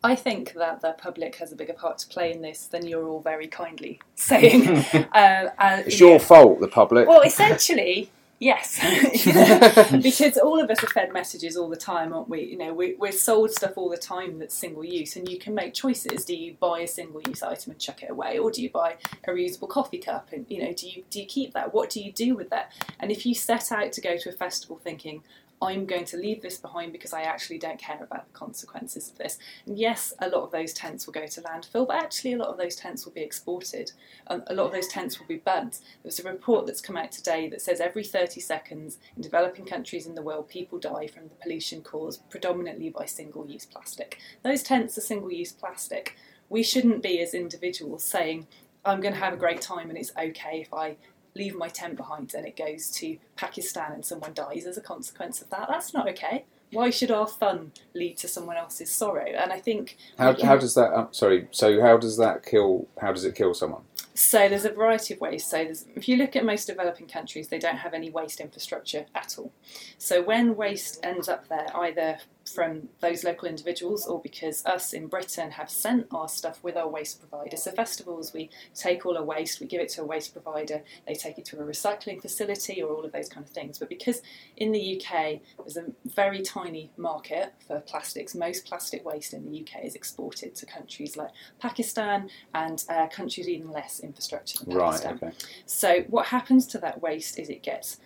I 0.04 0.14
think 0.14 0.52
that 0.54 0.80
the 0.80 0.92
public 0.92 1.36
has 1.36 1.50
a 1.50 1.56
bigger 1.56 1.72
part 1.72 1.98
to 1.98 2.06
play 2.06 2.30
in 2.30 2.40
this 2.42 2.66
than 2.66 2.86
you're 2.86 3.08
all 3.08 3.20
very 3.20 3.48
kindly 3.48 4.00
saying. 4.14 4.68
uh, 4.92 5.48
uh, 5.58 5.82
It's 5.86 5.98
you 5.98 6.06
know- 6.06 6.10
your 6.12 6.20
fault, 6.20 6.60
the 6.60 6.68
public. 6.68 7.08
Well, 7.08 7.22
essentially, 7.22 8.10
yes, 8.38 8.78
because 10.02 10.36
all 10.36 10.60
of 10.60 10.70
us 10.70 10.82
are 10.82 10.88
fed 10.88 11.12
messages 11.12 11.56
all 11.56 11.68
the 11.68 11.76
time, 11.76 12.12
aren't 12.12 12.28
we? 12.28 12.44
You 12.44 12.58
know, 12.58 12.72
we, 12.72 12.94
we're 12.94 13.12
sold 13.12 13.50
stuff 13.52 13.72
all 13.76 13.88
the 13.88 13.96
time 13.96 14.38
that's 14.38 14.54
single 14.54 14.84
use, 14.84 15.16
and 15.16 15.28
you 15.28 15.38
can 15.38 15.54
make 15.54 15.74
choices. 15.74 16.24
Do 16.24 16.34
you 16.34 16.54
buy 16.58 16.80
a 16.80 16.88
single 16.88 17.20
use 17.22 17.42
item 17.42 17.72
and 17.72 17.80
chuck 17.80 18.02
it 18.02 18.10
away, 18.10 18.38
or 18.38 18.50
do 18.50 18.62
you 18.62 18.70
buy 18.70 18.96
a 19.26 19.30
reusable 19.30 19.68
coffee 19.68 19.98
cup? 19.98 20.28
And 20.32 20.46
you 20.48 20.62
know, 20.62 20.72
do 20.72 20.88
you 20.88 21.04
do 21.10 21.20
you 21.20 21.26
keep 21.26 21.54
that? 21.54 21.74
What 21.74 21.90
do 21.90 22.00
you 22.00 22.12
do 22.12 22.34
with 22.34 22.50
that? 22.50 22.72
And 23.00 23.10
if 23.10 23.26
you 23.26 23.34
set 23.34 23.72
out 23.72 23.92
to 23.92 24.00
go 24.00 24.16
to 24.16 24.28
a 24.28 24.32
festival 24.32 24.80
thinking. 24.82 25.22
I'm 25.60 25.86
going 25.86 26.04
to 26.06 26.16
leave 26.16 26.40
this 26.40 26.58
behind 26.58 26.92
because 26.92 27.12
I 27.12 27.22
actually 27.22 27.58
don't 27.58 27.78
care 27.78 28.02
about 28.02 28.26
the 28.26 28.38
consequences 28.38 29.10
of 29.10 29.18
this. 29.18 29.38
And 29.66 29.78
yes, 29.78 30.14
a 30.20 30.28
lot 30.28 30.44
of 30.44 30.52
those 30.52 30.72
tents 30.72 31.06
will 31.06 31.12
go 31.12 31.26
to 31.26 31.40
landfill, 31.42 31.86
but 31.86 31.96
actually, 32.02 32.32
a 32.32 32.38
lot 32.38 32.48
of 32.48 32.58
those 32.58 32.76
tents 32.76 33.04
will 33.04 33.12
be 33.12 33.22
exported. 33.22 33.92
Um, 34.28 34.44
a 34.46 34.54
lot 34.54 34.66
of 34.66 34.72
those 34.72 34.88
tents 34.88 35.18
will 35.18 35.26
be 35.26 35.36
burnt. 35.36 35.80
There's 36.02 36.20
a 36.20 36.22
report 36.22 36.66
that's 36.66 36.80
come 36.80 36.96
out 36.96 37.10
today 37.10 37.48
that 37.48 37.60
says 37.60 37.80
every 37.80 38.04
30 38.04 38.40
seconds 38.40 38.98
in 39.16 39.22
developing 39.22 39.64
countries 39.64 40.06
in 40.06 40.14
the 40.14 40.22
world, 40.22 40.48
people 40.48 40.78
die 40.78 41.08
from 41.08 41.24
the 41.24 41.34
pollution 41.42 41.82
caused 41.82 42.28
predominantly 42.30 42.90
by 42.90 43.04
single 43.04 43.46
use 43.46 43.66
plastic. 43.66 44.18
Those 44.42 44.62
tents 44.62 44.96
are 44.96 45.02
single 45.02 45.32
use 45.32 45.52
plastic. 45.52 46.16
We 46.48 46.62
shouldn't 46.62 47.02
be, 47.02 47.20
as 47.20 47.34
individuals, 47.34 48.04
saying, 48.04 48.46
I'm 48.84 49.00
going 49.00 49.14
to 49.14 49.20
have 49.20 49.34
a 49.34 49.36
great 49.38 49.60
time 49.60 49.90
and 49.90 49.98
it's 49.98 50.12
okay 50.16 50.60
if 50.60 50.72
I 50.72 50.96
leave 51.38 51.54
my 51.54 51.68
tent 51.68 51.96
behind 51.96 52.34
and 52.34 52.46
it 52.46 52.56
goes 52.56 52.90
to 52.90 53.16
Pakistan 53.36 53.92
and 53.92 54.04
someone 54.04 54.32
dies 54.34 54.66
as 54.66 54.76
a 54.76 54.80
consequence 54.80 55.40
of 55.40 55.48
that. 55.50 55.68
That's 55.68 55.94
not 55.94 56.08
okay. 56.08 56.44
Why 56.70 56.90
should 56.90 57.10
our 57.10 57.26
fun 57.26 57.72
lead 57.94 58.18
to 58.18 58.28
someone 58.28 58.56
else's 58.56 58.90
sorrow? 58.90 59.24
And 59.24 59.52
I 59.52 59.58
think 59.58 59.96
How, 60.18 60.34
how 60.42 60.58
does 60.58 60.74
that? 60.74 60.92
Um, 60.92 61.08
sorry. 61.12 61.48
So 61.50 61.80
how 61.80 61.96
does 61.96 62.18
that 62.18 62.44
kill? 62.44 62.88
How 63.00 63.12
does 63.12 63.24
it 63.24 63.34
kill 63.34 63.54
someone? 63.54 63.82
So 64.12 64.48
there's 64.48 64.64
a 64.64 64.72
variety 64.72 65.14
of 65.14 65.20
ways. 65.20 65.46
So 65.46 65.64
there's, 65.64 65.86
if 65.94 66.08
you 66.08 66.16
look 66.16 66.34
at 66.34 66.44
most 66.44 66.66
developing 66.66 67.06
countries, 67.06 67.48
they 67.48 67.58
don't 67.58 67.76
have 67.76 67.94
any 67.94 68.10
waste 68.10 68.40
infrastructure 68.40 69.06
at 69.14 69.36
all. 69.38 69.52
So 69.96 70.22
when 70.22 70.56
waste 70.56 70.98
ends 71.04 71.28
up 71.28 71.48
there, 71.48 71.68
either 71.74 72.18
from 72.48 72.88
those 73.00 73.24
local 73.24 73.48
individuals 73.48 74.06
or 74.06 74.20
because 74.20 74.64
us 74.66 74.92
in 74.92 75.06
Britain 75.06 75.50
have 75.52 75.70
sent 75.70 76.06
our 76.10 76.28
stuff 76.28 76.62
with 76.62 76.76
our 76.76 76.88
waste 76.88 77.20
provider. 77.20 77.56
So 77.56 77.70
festivals, 77.72 78.32
we 78.32 78.50
take 78.74 79.06
all 79.06 79.16
our 79.16 79.24
waste, 79.24 79.60
we 79.60 79.66
give 79.66 79.80
it 79.80 79.88
to 79.90 80.02
a 80.02 80.04
waste 80.04 80.32
provider, 80.32 80.82
they 81.06 81.14
take 81.14 81.38
it 81.38 81.44
to 81.46 81.58
a 81.58 81.62
recycling 81.62 82.20
facility 82.20 82.82
or 82.82 82.94
all 82.94 83.04
of 83.04 83.12
those 83.12 83.28
kind 83.28 83.44
of 83.44 83.52
things. 83.52 83.78
But 83.78 83.88
because 83.88 84.22
in 84.56 84.72
the 84.72 85.00
UK 85.00 85.40
there's 85.58 85.76
a 85.76 85.86
very 86.04 86.42
tiny 86.42 86.90
market 86.96 87.54
for 87.66 87.80
plastics, 87.80 88.34
most 88.34 88.66
plastic 88.66 89.04
waste 89.04 89.32
in 89.34 89.50
the 89.50 89.60
UK 89.60 89.84
is 89.84 89.94
exported 89.94 90.54
to 90.54 90.66
countries 90.66 91.16
like 91.16 91.30
Pakistan 91.60 92.28
and 92.54 92.84
uh, 92.88 93.06
countries 93.08 93.48
even 93.48 93.70
less 93.70 94.00
infrastructure 94.00 94.64
than 94.64 94.74
Right. 94.74 94.90
Pakistan. 95.02 95.14
Okay. 95.14 95.32
So 95.66 96.04
what 96.08 96.26
happens 96.26 96.66
to 96.68 96.78
that 96.78 97.00
waste 97.02 97.38
is 97.38 97.48
it 97.48 97.62
gets 97.62 97.98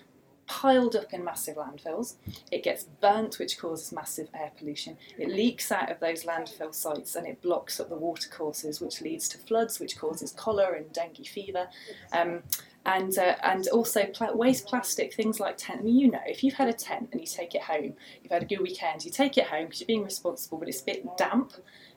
piled 0.53 0.95
up 0.95 1.15
in 1.15 1.25
massive 1.25 1.57
landfills. 1.57 2.17
It 2.51 2.63
gets 2.63 2.85
burnt, 2.85 3.39
which 3.39 3.59
causes 3.59 3.91
massive 3.91 4.29
air 4.35 4.53
pollution. 4.59 4.99
It 5.19 5.29
leaks 5.29 5.73
out 5.73 5.91
of 5.91 5.99
those 5.99 6.25
landfill 6.25 6.75
sites 6.75 7.17
and 7.17 7.27
it 7.27 7.41
blocks 7.41 7.81
up 7.81 7.89
the 7.89 7.97
watercourses, 7.97 8.79
which 8.79 9.01
leads 9.01 9.29
to 9.31 9.39
floods, 9.39 9.81
which 9.81 9.99
causes 9.99 10.33
cholera 10.33 10.77
and 10.77 10.93
dengue 10.93 11.27
fever. 11.27 11.69
Um, 12.13 12.43
and 12.85 13.17
uh, 13.17 13.37
and 13.45 13.69
also 13.69 14.11
waste 14.35 14.67
plastic 14.67 15.15
things 15.15 15.39
like 15.41 15.57
tent. 15.57 15.81
I 15.81 15.85
mean, 15.85 15.97
you 15.97 16.11
know, 16.11 16.21
if 16.27 16.43
you've 16.43 16.55
had 16.55 16.69
a 16.69 16.73
tent 16.73 17.11
and 17.13 17.21
you 17.21 17.27
take 17.27 17.55
it 17.55 17.63
home, 17.63 17.95
you've 18.23 18.33
had 18.33 18.43
a 18.43 18.47
good 18.47 18.61
weekend, 18.61 19.05
you 19.05 19.11
take 19.11 19.39
it 19.39 19.47
home 19.47 19.67
because 19.67 19.81
you're 19.81 19.87
being 19.87 20.05
responsible, 20.05 20.59
but 20.59 20.69
it's 20.69 20.83
a 20.83 20.85
bit 20.85 21.17
damp, 21.17 21.53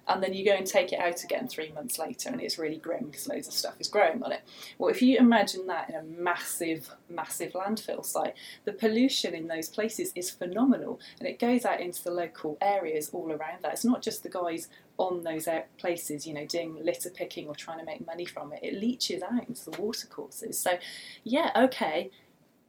and 0.08 0.22
then 0.22 0.34
you 0.34 0.46
go 0.46 0.54
and 0.54 0.66
take 0.66 0.94
it 0.94 1.00
out 1.00 1.24
again 1.24 1.48
three 1.48 1.72
months 1.72 1.98
later, 1.98 2.30
and 2.30 2.42
it's 2.42 2.58
really 2.60 2.78
grim 2.78 3.06
because 3.06 3.28
loads 3.28 3.48
of 3.48 3.54
stuff 3.54 3.76
is 3.80 3.88
growing 3.88 4.22
on 4.24 4.32
it. 4.32 4.42
Well, 4.78 4.90
if 4.90 5.02
you 5.02 5.18
imagine 5.18 5.68
that 5.68 5.90
in 5.90 5.96
a 5.96 6.04
massive, 6.04 6.90
massive 7.10 7.54
landfill 7.54 8.06
site, 8.06 8.36
the 8.66 8.74
pollution 8.74 9.34
in 9.34 9.48
those 9.48 9.70
places 9.70 10.12
is 10.16 10.30
phenomenal, 10.30 11.00
and 11.20 11.28
it 11.28 11.40
goes 11.40 11.66
out 11.66 11.82
into 11.82 12.04
the 12.04 12.12
local 12.12 12.58
areas 12.62 13.10
all 13.14 13.32
around 13.32 13.64
that. 13.64 13.74
It's 13.74 13.86
not 13.86 14.02
just 14.02 14.24
the 14.24 14.30
guys 14.30 14.68
on 14.98 15.24
those 15.24 15.48
uh, 15.48 15.62
places, 15.78 16.26
you 16.26 16.34
know, 16.34 16.46
doing 16.46 16.78
litter 16.84 17.10
picking 17.10 17.48
or 17.48 17.56
trying 17.56 17.80
to 17.80 17.86
make 17.86 18.06
money 18.06 18.26
from 18.26 18.54
it. 18.54 18.60
It 18.64 18.76
leaches 18.76 19.22
out 19.22 19.48
into 19.48 19.70
the 19.70 19.82
watercourses. 19.82 20.58
So, 20.58 20.78
yeah, 21.24 21.52
okay. 21.56 22.12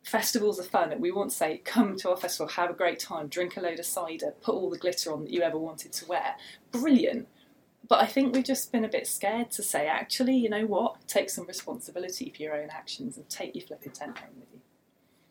Festivals 0.07 0.61
are 0.61 0.63
fun, 0.63 0.93
and 0.93 1.01
we 1.01 1.11
want 1.11 1.31
to 1.31 1.37
say, 1.37 1.59
come 1.65 1.97
to 1.97 2.11
our 2.11 2.17
festival, 2.17 2.47
have 2.47 2.71
a 2.71 2.75
great 2.75 3.01
time, 3.01 3.27
drink 3.27 3.57
a 3.57 3.61
load 3.61 3.81
of 3.81 3.85
cider, 3.85 4.33
put 4.41 4.55
all 4.55 4.71
the 4.71 4.79
glitter 4.79 5.13
on 5.13 5.25
that 5.25 5.33
you 5.33 5.43
ever 5.43 5.59
wanted 5.59 5.93
to 5.93 6.07
wear. 6.07 6.37
Brilliant. 6.71 7.27
But 7.89 8.05
I 8.05 8.07
think 8.07 8.33
we've 8.33 8.45
just 8.45 8.71
been 8.71 8.85
a 8.85 8.89
bit 8.89 9.09
scared 9.09 9.51
to 9.51 9.65
say, 9.65 9.89
actually, 9.89 10.37
you 10.37 10.49
know 10.49 10.65
what? 10.65 11.09
Take 11.09 11.29
some 11.29 11.45
responsibility 11.47 12.33
for 12.35 12.41
your 12.41 12.55
own 12.55 12.69
actions 12.71 13.17
and 13.17 13.29
take 13.29 13.57
your 13.57 13.67
flipping 13.67 13.91
tent 13.91 14.19
home 14.19 14.31
with 14.39 14.49
you. 14.53 14.61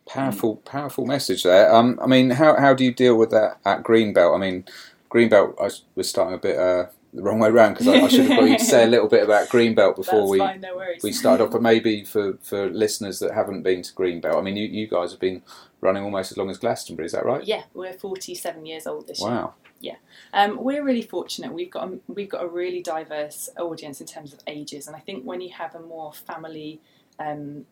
Powerful, 0.07 0.57
powerful 0.57 1.05
message 1.05 1.43
there. 1.43 1.73
Um, 1.73 1.97
I 2.01 2.07
mean, 2.07 2.31
how 2.31 2.59
how 2.59 2.73
do 2.73 2.83
you 2.83 2.93
deal 2.93 3.17
with 3.17 3.31
that 3.31 3.59
at 3.63 3.81
Greenbelt? 3.81 4.35
I 4.35 4.37
mean, 4.37 4.65
Greenbelt, 5.09 5.55
I 5.57 5.71
was 5.95 6.09
starting 6.09 6.35
a 6.35 6.37
bit 6.37 6.57
uh, 6.57 6.87
the 7.15 7.23
wrong 7.23 7.39
way 7.39 7.49
round 7.49 7.75
because 7.75 7.87
I, 7.87 7.93
I 7.93 8.07
should 8.07 8.25
have 8.25 8.39
got 8.39 8.49
you 8.49 8.59
say 8.59 8.83
a 8.83 8.87
little 8.87 9.07
bit 9.07 9.23
about 9.23 9.47
Greenbelt 9.49 9.95
before 9.95 10.19
That's 10.19 10.31
we 10.31 10.39
fine, 10.39 10.61
no 10.61 10.75
worries. 10.75 11.01
we 11.03 11.11
started 11.11 11.45
off. 11.45 11.51
But 11.51 11.61
maybe 11.61 12.03
for, 12.03 12.37
for 12.41 12.69
listeners 12.69 13.19
that 13.19 13.33
haven't 13.33 13.63
been 13.63 13.81
to 13.81 13.93
Greenbelt, 13.93 14.37
I 14.37 14.41
mean, 14.41 14.57
you, 14.57 14.67
you 14.67 14.87
guys 14.87 15.11
have 15.11 15.19
been 15.19 15.41
running 15.81 16.03
almost 16.03 16.31
as 16.31 16.37
long 16.37 16.49
as 16.49 16.57
Glastonbury, 16.57 17.05
is 17.05 17.13
that 17.13 17.25
right? 17.25 17.43
Yeah, 17.43 17.63
we're 17.73 17.93
47 17.93 18.65
years 18.65 18.85
old 18.85 19.07
this 19.07 19.21
year. 19.21 19.29
Wow. 19.29 19.53
Yeah, 19.81 19.95
um, 20.33 20.63
we're 20.63 20.83
really 20.83 21.01
fortunate. 21.01 21.53
We've 21.53 21.69
got 21.69 21.87
a, 21.87 21.99
we've 22.07 22.29
got 22.29 22.43
a 22.43 22.47
really 22.47 22.81
diverse 22.81 23.49
audience 23.59 24.01
in 24.01 24.07
terms 24.07 24.33
of 24.33 24.39
ages, 24.47 24.87
and 24.87 24.95
I 24.95 24.99
think 24.99 25.25
when 25.25 25.41
you 25.41 25.51
have 25.51 25.75
a 25.75 25.79
more 25.79 26.11
family 26.13 26.79
um, 27.19 27.65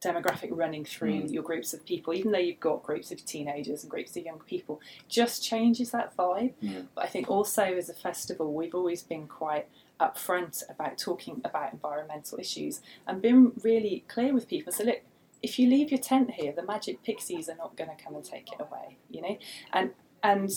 demographic 0.00 0.48
running 0.52 0.84
through 0.84 1.22
hmm. 1.22 1.26
your 1.26 1.42
groups 1.42 1.74
of 1.74 1.84
people, 1.84 2.14
even 2.14 2.32
though 2.32 2.38
you've 2.38 2.60
got 2.60 2.82
groups 2.82 3.10
of 3.10 3.24
teenagers 3.24 3.82
and 3.82 3.90
groups 3.90 4.16
of 4.16 4.24
young 4.24 4.40
people, 4.46 4.80
just 5.08 5.42
changes 5.42 5.90
that 5.90 6.16
vibe. 6.16 6.54
Hmm. 6.60 6.82
But 6.94 7.04
I 7.04 7.08
think 7.08 7.28
also 7.28 7.62
as 7.64 7.88
a 7.88 7.94
festival, 7.94 8.52
we've 8.54 8.74
always 8.74 9.02
been 9.02 9.26
quite 9.26 9.66
upfront 10.00 10.62
about 10.70 10.96
talking 10.96 11.40
about 11.44 11.72
environmental 11.72 12.38
issues 12.38 12.80
and 13.06 13.20
been 13.20 13.52
really 13.62 14.04
clear 14.06 14.32
with 14.32 14.48
people. 14.48 14.72
So 14.72 14.84
look, 14.84 15.00
if 15.42 15.58
you 15.58 15.68
leave 15.68 15.90
your 15.90 16.00
tent 16.00 16.32
here, 16.32 16.52
the 16.52 16.64
magic 16.64 17.02
pixies 17.02 17.48
are 17.48 17.56
not 17.56 17.76
going 17.76 17.90
to 17.90 18.02
come 18.02 18.14
and 18.14 18.24
take 18.24 18.52
it 18.52 18.60
away, 18.60 18.96
you 19.10 19.22
know, 19.22 19.38
and 19.72 19.90
and 20.22 20.50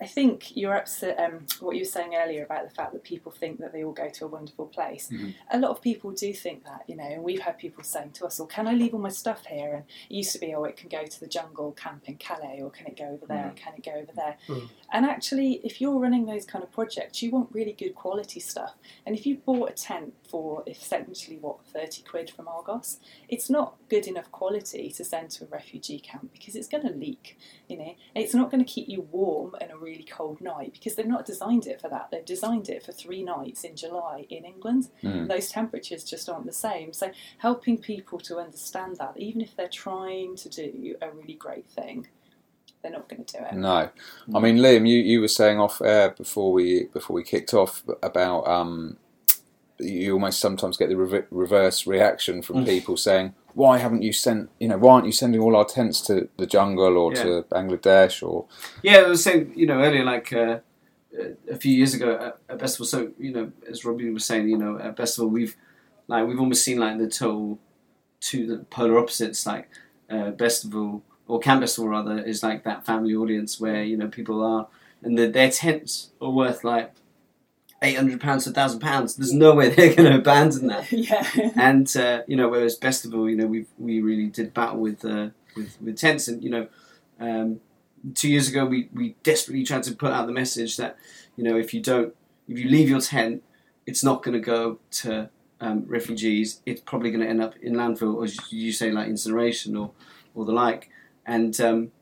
I 0.00 0.06
think 0.06 0.56
you're 0.56 0.76
upset. 0.76 1.18
Um, 1.18 1.46
what 1.60 1.74
you 1.74 1.82
were 1.82 1.86
saying 1.86 2.14
earlier 2.14 2.44
about 2.44 2.68
the 2.68 2.74
fact 2.74 2.92
that 2.92 3.02
people 3.02 3.32
think 3.32 3.58
that 3.60 3.72
they 3.72 3.84
all 3.84 3.92
go 3.92 4.08
to 4.08 4.24
a 4.24 4.28
wonderful 4.28 4.66
place. 4.66 5.08
Mm-hmm. 5.12 5.30
A 5.50 5.58
lot 5.58 5.70
of 5.70 5.82
people 5.82 6.12
do 6.12 6.32
think 6.32 6.64
that, 6.64 6.84
you 6.86 6.96
know, 6.96 7.04
and 7.04 7.22
we've 7.22 7.40
had 7.40 7.58
people 7.58 7.82
saying 7.82 8.12
to 8.12 8.26
us, 8.26 8.38
"Well, 8.38 8.48
can 8.48 8.68
I 8.68 8.74
leave 8.74 8.94
all 8.94 9.00
my 9.00 9.08
stuff 9.08 9.46
here?" 9.46 9.74
And 9.74 9.84
it 10.08 10.14
used 10.14 10.32
to 10.32 10.38
be, 10.38 10.54
"Oh, 10.54 10.64
it 10.64 10.76
can 10.76 10.88
go 10.88 11.04
to 11.04 11.20
the 11.20 11.26
jungle 11.26 11.72
camp 11.72 12.08
in 12.08 12.16
Calais, 12.16 12.60
or 12.62 12.70
can 12.70 12.86
it 12.86 12.96
go 12.96 13.06
over 13.06 13.26
there? 13.26 13.46
And 13.48 13.56
can 13.56 13.74
it 13.76 13.84
go 13.84 13.92
over 13.92 14.12
there?" 14.14 14.36
Mm-hmm. 14.48 14.66
And 14.92 15.06
actually, 15.06 15.60
if 15.64 15.80
you're 15.80 15.98
running 15.98 16.26
those 16.26 16.44
kind 16.44 16.62
of 16.62 16.70
projects, 16.72 17.22
you 17.22 17.30
want 17.30 17.48
really 17.52 17.72
good 17.72 17.94
quality 17.94 18.40
stuff. 18.40 18.74
And 19.04 19.16
if 19.16 19.26
you 19.26 19.38
bought 19.38 19.70
a 19.70 19.74
tent 19.74 20.14
for 20.28 20.62
essentially 20.66 21.38
what 21.38 21.64
thirty 21.66 22.02
quid 22.02 22.30
from 22.30 22.48
Argos, 22.48 22.98
it's 23.28 23.50
not 23.50 23.76
good 23.88 24.06
enough 24.06 24.30
quality 24.30 24.90
to 24.90 25.04
send 25.04 25.30
to 25.30 25.44
a 25.44 25.48
refugee 25.48 25.98
camp 25.98 26.32
because 26.32 26.54
it's 26.54 26.68
going 26.68 26.86
to 26.86 26.92
leak. 26.92 27.38
You 27.68 27.78
know, 27.78 27.94
it's 28.14 28.34
not 28.34 28.50
going 28.50 28.64
to 28.64 28.70
keep 28.70 28.88
you 28.88 29.02
warm 29.10 29.54
in 29.60 29.70
a 29.70 29.76
really 29.88 30.04
cold 30.04 30.40
night 30.40 30.72
because 30.72 30.94
they've 30.94 31.06
not 31.06 31.24
designed 31.24 31.66
it 31.66 31.80
for 31.80 31.88
that. 31.88 32.08
They've 32.10 32.24
designed 32.24 32.68
it 32.68 32.82
for 32.84 32.92
three 32.92 33.22
nights 33.22 33.64
in 33.64 33.76
July 33.76 34.26
in 34.28 34.44
England. 34.44 34.88
Mm. 35.02 35.28
Those 35.28 35.48
temperatures 35.48 36.04
just 36.04 36.28
aren't 36.28 36.46
the 36.46 36.52
same. 36.52 36.92
So 36.92 37.10
helping 37.38 37.78
people 37.78 38.18
to 38.20 38.38
understand 38.38 38.96
that, 38.96 39.14
even 39.16 39.40
if 39.40 39.56
they're 39.56 39.68
trying 39.68 40.36
to 40.36 40.48
do 40.48 40.96
a 41.00 41.10
really 41.10 41.34
great 41.34 41.68
thing, 41.68 42.06
they're 42.82 42.92
not 42.92 43.08
going 43.08 43.24
to 43.24 43.38
do 43.38 43.44
it. 43.44 43.54
No, 43.54 43.68
I 43.68 43.90
mm. 44.28 44.42
mean, 44.42 44.58
Liam, 44.58 44.88
you, 44.88 44.98
you 44.98 45.20
were 45.20 45.28
saying 45.28 45.58
off 45.58 45.80
air 45.80 46.10
before 46.10 46.52
we 46.52 46.84
before 46.92 47.14
we 47.14 47.24
kicked 47.24 47.54
off 47.54 47.82
about 48.02 48.46
um, 48.46 48.98
you 49.78 50.12
almost 50.12 50.40
sometimes 50.40 50.76
get 50.76 50.88
the 50.88 50.96
rev- 50.96 51.26
reverse 51.30 51.86
reaction 51.86 52.42
from 52.42 52.56
mm. 52.58 52.66
people 52.66 52.96
saying, 52.96 53.34
"Why 53.58 53.78
haven't 53.78 54.02
you 54.02 54.12
sent? 54.12 54.50
You 54.62 54.68
know, 54.68 54.78
why 54.78 54.90
aren't 54.94 55.06
you 55.06 55.16
sending 55.22 55.40
all 55.40 55.54
our 55.56 55.64
tents 55.64 56.00
to 56.08 56.28
the 56.36 56.46
jungle 56.46 56.96
or 56.96 57.12
to 57.14 57.44
Bangladesh 57.50 58.16
or?" 58.26 58.46
Yeah, 58.82 58.98
I 58.98 59.08
was 59.08 59.22
saying, 59.22 59.52
you 59.56 59.66
know, 59.66 59.78
earlier, 59.86 60.04
like 60.04 60.32
uh, 60.32 60.58
a 61.50 61.56
few 61.56 61.74
years 61.80 61.94
ago 61.94 62.08
at, 62.26 62.38
at 62.52 62.58
Bestival. 62.60 62.86
So, 62.86 62.98
you 63.18 63.32
know, 63.32 63.52
as 63.70 63.84
Robbie 63.84 64.10
was 64.10 64.24
saying, 64.24 64.48
you 64.48 64.58
know, 64.58 64.78
at 64.78 64.96
Bestival, 64.96 65.30
we've 65.30 65.56
like 66.06 66.26
we've 66.26 66.40
almost 66.40 66.64
seen 66.64 66.78
like 66.78 66.98
the 66.98 67.08
total 67.08 67.58
two 68.20 68.46
the 68.46 68.58
polar 68.64 68.98
opposites. 68.98 69.46
Like 69.46 69.68
uh, 70.10 70.30
Bestival 70.32 71.02
or 71.26 71.40
Camp 71.40 71.62
Bestival 71.62 71.90
rather 71.90 72.18
is 72.18 72.42
like 72.42 72.64
that 72.64 72.86
family 72.86 73.14
audience 73.14 73.60
where 73.60 73.82
you 73.82 73.96
know 73.96 74.08
people 74.08 74.42
are 74.42 74.68
and 75.02 75.16
the, 75.18 75.26
their 75.28 75.50
tents 75.50 76.10
are 76.20 76.30
worth 76.30 76.64
like 76.64 76.92
eight 77.82 77.96
hundred 77.96 78.20
pounds 78.20 78.44
to 78.44 78.50
thousand 78.50 78.80
pounds. 78.80 79.16
There's 79.16 79.32
no 79.32 79.54
way 79.54 79.68
they're 79.68 79.94
going 79.94 80.10
to 80.12 80.18
abandon 80.18 80.66
that. 80.68 80.90
yeah. 80.92 81.50
and 81.56 81.94
uh, 81.96 82.22
you 82.26 82.36
know, 82.36 82.48
whereas 82.48 82.78
Bestival, 82.78 83.30
you 83.30 83.36
know, 83.36 83.46
we 83.46 83.66
we 83.78 84.00
really 84.00 84.26
did 84.26 84.54
battle 84.54 84.80
with 84.80 85.04
uh, 85.04 85.28
with 85.56 85.80
with 85.80 85.96
tents, 85.96 86.28
and 86.28 86.42
you 86.42 86.50
know, 86.50 86.68
um, 87.20 87.60
two 88.14 88.28
years 88.28 88.48
ago 88.48 88.64
we 88.64 88.88
we 88.92 89.16
desperately 89.22 89.64
tried 89.64 89.82
to 89.84 89.94
put 89.94 90.12
out 90.12 90.26
the 90.26 90.32
message 90.32 90.76
that 90.76 90.96
you 91.36 91.44
know 91.44 91.56
if 91.56 91.72
you 91.72 91.80
don't 91.80 92.14
if 92.48 92.58
you 92.58 92.68
leave 92.68 92.88
your 92.88 93.00
tent, 93.00 93.42
it's 93.86 94.02
not 94.02 94.22
going 94.22 94.34
to 94.34 94.40
go 94.40 94.78
to 94.90 95.30
um, 95.60 95.84
refugees. 95.86 96.60
It's 96.66 96.80
probably 96.80 97.10
going 97.10 97.22
to 97.22 97.28
end 97.28 97.42
up 97.42 97.56
in 97.60 97.74
landfill, 97.74 98.14
or 98.14 98.24
as 98.24 98.52
you 98.52 98.72
say, 98.72 98.90
like 98.90 99.08
incineration 99.08 99.76
or 99.76 99.92
or 100.34 100.44
the 100.44 100.52
like, 100.52 100.90
and. 101.26 101.58
Um, 101.60 101.92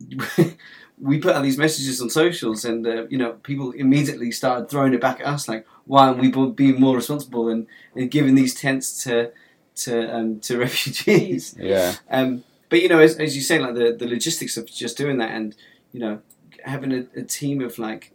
we 1.00 1.18
put 1.18 1.34
out 1.34 1.42
these 1.42 1.58
messages 1.58 2.00
on 2.00 2.10
socials, 2.10 2.64
and 2.64 2.86
uh, 2.86 3.06
you 3.08 3.18
know, 3.18 3.32
people 3.42 3.72
immediately 3.72 4.30
started 4.32 4.68
throwing 4.68 4.94
it 4.94 5.00
back 5.00 5.20
at 5.20 5.26
us, 5.26 5.48
like, 5.48 5.66
"Why 5.86 6.08
aren't 6.08 6.18
we 6.18 6.30
being 6.50 6.80
more 6.80 6.96
responsible 6.96 7.48
and, 7.48 7.66
and 7.94 8.10
giving 8.10 8.34
these 8.34 8.54
tents 8.54 9.02
to 9.04 9.32
to 9.76 10.14
um, 10.14 10.40
to 10.40 10.58
refugees?" 10.66 11.54
Yeah, 11.58 11.94
Um, 12.10 12.44
but 12.68 12.82
you 12.82 12.88
know, 12.88 12.98
as, 12.98 13.16
as 13.16 13.36
you 13.36 13.42
say, 13.42 13.58
like 13.58 13.74
the, 13.74 13.92
the 13.92 14.06
logistics 14.06 14.56
of 14.56 14.66
just 14.66 14.96
doing 14.96 15.18
that, 15.18 15.30
and 15.30 15.54
you 15.92 16.00
know, 16.00 16.20
having 16.64 16.92
a, 16.92 17.06
a 17.16 17.22
team 17.22 17.60
of 17.60 17.78
like 17.78 18.12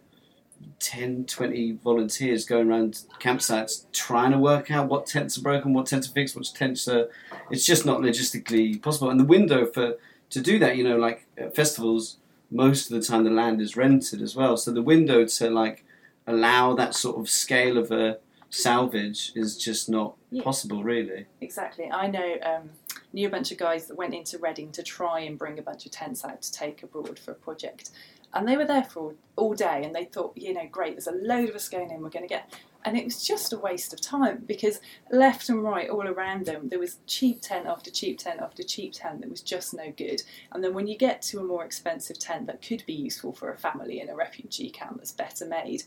10, 0.79 1.25
20 1.25 1.73
volunteers 1.83 2.45
going 2.45 2.69
around 2.69 3.03
campsites 3.19 3.85
trying 3.91 4.31
to 4.31 4.37
work 4.37 4.71
out 4.71 4.87
what 4.87 5.05
tents 5.05 5.37
are 5.37 5.41
broken, 5.41 5.73
what 5.73 5.87
tents 5.87 6.09
are 6.09 6.11
fixed, 6.11 6.35
what 6.35 6.45
tents 6.53 6.87
are. 6.87 7.09
It's 7.49 7.65
just 7.65 7.85
not 7.85 8.01
logistically 8.01 8.81
possible. 8.81 9.09
And 9.09 9.19
the 9.19 9.25
window 9.25 9.65
for 9.65 9.97
to 10.29 10.41
do 10.41 10.59
that, 10.59 10.77
you 10.77 10.83
know, 10.83 10.97
like 10.97 11.25
at 11.37 11.55
festivals, 11.55 12.17
most 12.53 12.89
of 12.91 12.95
the 12.99 13.05
time 13.05 13.23
the 13.23 13.31
land 13.31 13.59
is 13.59 13.75
rented 13.75 14.21
as 14.21 14.35
well. 14.35 14.55
So 14.57 14.71
the 14.71 14.81
window 14.81 15.25
to 15.25 15.49
like 15.49 15.83
allow 16.27 16.73
that 16.75 16.95
sort 16.95 17.17
of 17.19 17.29
scale 17.29 17.77
of 17.77 17.91
a 17.91 18.19
salvage 18.49 19.31
is 19.35 19.57
just 19.57 19.89
not 19.89 20.15
Yeah. 20.29 20.43
possible, 20.43 20.83
really. 20.83 21.25
Exactly. 21.41 21.89
I 21.91 22.07
know 22.07 22.37
um, 22.43 22.69
knew 23.11 23.27
a 23.27 23.31
bunch 23.31 23.51
of 23.51 23.57
guys 23.57 23.87
that 23.87 23.95
went 23.97 24.13
into 24.13 24.37
Reading 24.37 24.71
to 24.73 24.83
try 24.83 25.21
and 25.21 25.37
bring 25.37 25.57
a 25.57 25.61
bunch 25.63 25.85
of 25.85 25.91
tents 25.91 26.23
out 26.23 26.41
to 26.43 26.51
take 26.51 26.83
abroad 26.83 27.17
for 27.17 27.31
a 27.31 27.35
project. 27.35 27.89
And 28.33 28.47
they 28.47 28.55
were 28.55 28.65
there 28.65 28.83
for 28.83 28.99
all, 28.99 29.13
all 29.35 29.53
day 29.53 29.81
and 29.83 29.93
they 29.93 30.05
thought, 30.05 30.33
you 30.37 30.53
know, 30.53 30.67
great, 30.71 30.93
there's 30.93 31.07
a 31.07 31.11
load 31.11 31.49
of 31.49 31.55
us 31.55 31.67
going 31.67 31.89
in, 31.91 32.01
we're 32.01 32.09
going 32.09 32.27
to 32.27 32.29
get. 32.29 32.53
And 32.85 32.97
it 32.97 33.05
was 33.05 33.25
just 33.25 33.53
a 33.53 33.57
waste 33.57 33.93
of 33.93 34.01
time 34.01 34.43
because 34.45 34.81
left 35.11 35.49
and 35.49 35.63
right, 35.63 35.89
all 35.89 36.07
around 36.07 36.45
them, 36.45 36.69
there 36.69 36.79
was 36.79 36.99
cheap 37.07 37.41
tent 37.41 37.65
after 37.65 37.89
cheap 37.89 38.19
tent 38.19 38.41
after 38.41 38.63
cheap 38.63 38.93
tent 38.93 39.21
that 39.21 39.29
was 39.29 39.41
just 39.41 39.73
no 39.73 39.93
good. 39.95 40.21
And 40.51 40.63
then 40.63 40.73
when 40.73 40.87
you 40.87 40.97
get 40.97 41.21
to 41.23 41.39
a 41.39 41.43
more 41.43 41.63
expensive 41.63 42.19
tent 42.19 42.47
that 42.47 42.61
could 42.61 42.83
be 42.85 42.93
useful 42.93 43.33
for 43.33 43.51
a 43.51 43.57
family 43.57 43.99
in 44.01 44.09
a 44.09 44.15
refugee 44.15 44.69
camp 44.69 44.97
that's 44.97 45.11
better 45.11 45.45
made, 45.45 45.83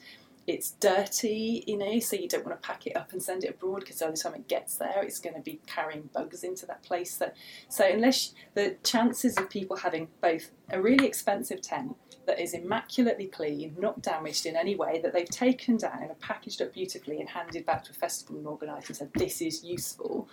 it's 0.47 0.73
dirty, 0.73 1.65
you 1.67 1.77
know, 1.77 1.99
so 1.99 2.17
you 2.17 2.29
don't 2.29 2.47
want 2.47 2.61
to 2.61 2.67
pack 2.67 2.87
it 2.87 2.97
up 2.97 3.13
and 3.13 3.23
send 3.23 3.45
it 3.45 3.51
abroad 3.51 3.81
because 3.81 3.99
by 3.99 4.11
the 4.11 4.17
time 4.17 4.35
it 4.35 4.49
gets 4.49 4.77
there, 4.77 5.03
it's 5.03 5.19
going 5.19 5.35
to 5.35 5.41
be 5.41 5.61
carrying 5.67 6.09
bugs 6.15 6.45
into 6.45 6.67
that 6.67 6.83
place. 6.83 7.17
That, 7.17 7.37
so, 7.69 7.85
unless 7.85 8.33
the 8.55 8.77
chances 8.85 9.37
of 9.37 9.51
people 9.51 9.77
having 9.77 10.09
both 10.21 10.51
a 10.71 10.81
really 10.81 11.07
expensive 11.07 11.61
tent 11.61 11.97
that 12.27 12.41
is 12.41 12.55
immaculately 12.55 13.27
clean, 13.27 13.75
not 13.79 14.03
damaged 14.03 14.47
in 14.47 14.57
any 14.57 14.75
way, 14.75 15.01
that 15.03 15.13
they've 15.13 15.29
taken 15.29 15.77
down 15.77 16.03
and 16.03 16.21
packaged 16.21 16.61
up 16.61 16.73
beautifully 16.75 17.21
and 17.21 17.29
handed 17.29 17.65
back 17.65 17.85
to 17.85 17.91
a 17.91 17.95
festival 17.95 18.37
and 18.37 18.47
organiser 18.47 18.89
and 18.89 18.97
said, 18.97 19.11
This 19.15 19.41
is 19.41 19.65
useful. 19.65 20.29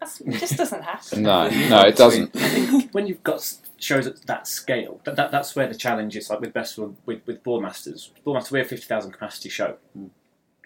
That's, 0.00 0.20
it 0.20 0.38
just 0.38 0.56
doesn't 0.56 0.82
happen. 0.82 1.22
No, 1.22 1.48
no, 1.68 1.82
it 1.82 1.96
doesn't. 1.96 2.34
I 2.34 2.48
think 2.48 2.92
when 2.92 3.06
you've 3.06 3.22
got 3.22 3.56
shows 3.78 4.06
at 4.06 4.26
that 4.26 4.46
scale, 4.46 5.00
that, 5.04 5.16
that 5.16 5.30
that's 5.30 5.54
where 5.54 5.66
the 5.66 5.74
challenge 5.74 6.16
is. 6.16 6.30
Like 6.30 6.40
with 6.40 6.52
best 6.52 6.78
with 6.78 6.96
with 7.06 7.42
Boardmasters, 7.44 8.10
Boardmasters 8.26 8.50
we're 8.50 8.62
a 8.62 8.64
fifty 8.64 8.86
thousand 8.86 9.12
capacity 9.12 9.48
show, 9.48 9.76
mm. 9.96 10.10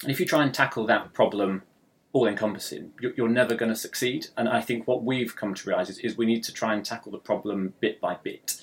and 0.03 0.11
if 0.11 0.21
you 0.21 0.27
try 0.27 0.43
and 0.43 0.55
tackle 0.55 0.87
that 0.87 1.13
problem 1.13 1.63
all 2.17 2.27
encompassing, 2.27 2.93
you're, 2.99 3.13
you're 3.15 3.29
never 3.29 3.55
going 3.55 3.69
to 3.69 3.77
succeed. 3.77 4.29
And 4.39 4.49
I 4.49 4.63
think 4.63 4.89
what 4.89 5.05
we've 5.05 5.37
come 5.37 5.53
to 5.53 5.69
realise 5.69 5.91
is, 5.91 5.99
is 5.99 6.17
we 6.17 6.25
need 6.25 6.43
to 6.45 6.53
try 6.53 6.73
and 6.73 6.83
tackle 6.83 7.13
the 7.13 7.19
problem 7.19 7.75
bit 7.81 8.01
by 8.01 8.17
bit. 8.23 8.59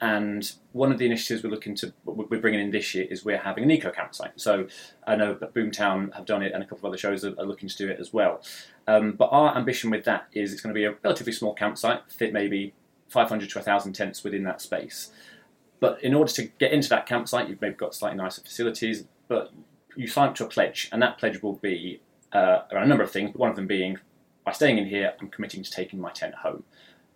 And 0.00 0.50
one 0.72 0.92
of 0.92 0.98
the 0.98 1.06
initiatives 1.06 1.42
we're 1.42 1.50
looking 1.50 1.74
to 1.76 1.92
we're 2.04 2.38
bringing 2.38 2.60
in 2.60 2.70
this 2.70 2.94
year 2.94 3.06
is 3.10 3.24
we're 3.24 3.38
having 3.38 3.64
an 3.64 3.70
eco 3.70 3.90
campsite. 3.90 4.40
So 4.40 4.68
I 5.06 5.16
know 5.16 5.34
that 5.34 5.54
Boomtown 5.54 6.14
have 6.14 6.24
done 6.24 6.42
it, 6.42 6.52
and 6.52 6.62
a 6.62 6.66
couple 6.66 6.86
of 6.86 6.92
other 6.92 6.98
shows 6.98 7.24
are, 7.24 7.34
are 7.38 7.44
looking 7.44 7.68
to 7.68 7.76
do 7.76 7.88
it 7.88 7.98
as 7.98 8.12
well. 8.12 8.40
Um, 8.86 9.12
but 9.12 9.28
our 9.32 9.56
ambition 9.56 9.90
with 9.90 10.04
that 10.04 10.28
is 10.32 10.52
it's 10.52 10.62
going 10.62 10.72
to 10.72 10.78
be 10.78 10.84
a 10.84 10.94
relatively 11.02 11.32
small 11.32 11.54
campsite, 11.54 12.02
fit 12.10 12.32
maybe 12.32 12.74
500 13.08 13.50
to 13.50 13.58
1,000 13.58 13.92
tents 13.92 14.22
within 14.22 14.44
that 14.44 14.60
space. 14.60 15.10
But 15.80 16.02
in 16.02 16.14
order 16.14 16.30
to 16.32 16.44
get 16.44 16.72
into 16.72 16.88
that 16.90 17.06
campsite, 17.06 17.48
you've 17.48 17.60
maybe 17.60 17.74
got 17.74 17.94
slightly 17.94 18.18
nicer 18.18 18.42
facilities, 18.42 19.04
but 19.28 19.52
you 19.96 20.06
sign 20.06 20.28
up 20.28 20.34
to 20.36 20.44
a 20.44 20.48
pledge, 20.48 20.88
and 20.92 21.02
that 21.02 21.18
pledge 21.18 21.42
will 21.42 21.54
be 21.54 22.00
uh, 22.32 22.62
around 22.72 22.84
a 22.84 22.86
number 22.86 23.04
of 23.04 23.10
things. 23.10 23.30
But 23.32 23.40
one 23.40 23.50
of 23.50 23.56
them 23.56 23.66
being, 23.66 23.98
by 24.44 24.52
staying 24.52 24.78
in 24.78 24.86
here, 24.86 25.14
I'm 25.20 25.28
committing 25.28 25.62
to 25.62 25.70
taking 25.70 26.00
my 26.00 26.10
tent 26.10 26.36
home. 26.36 26.64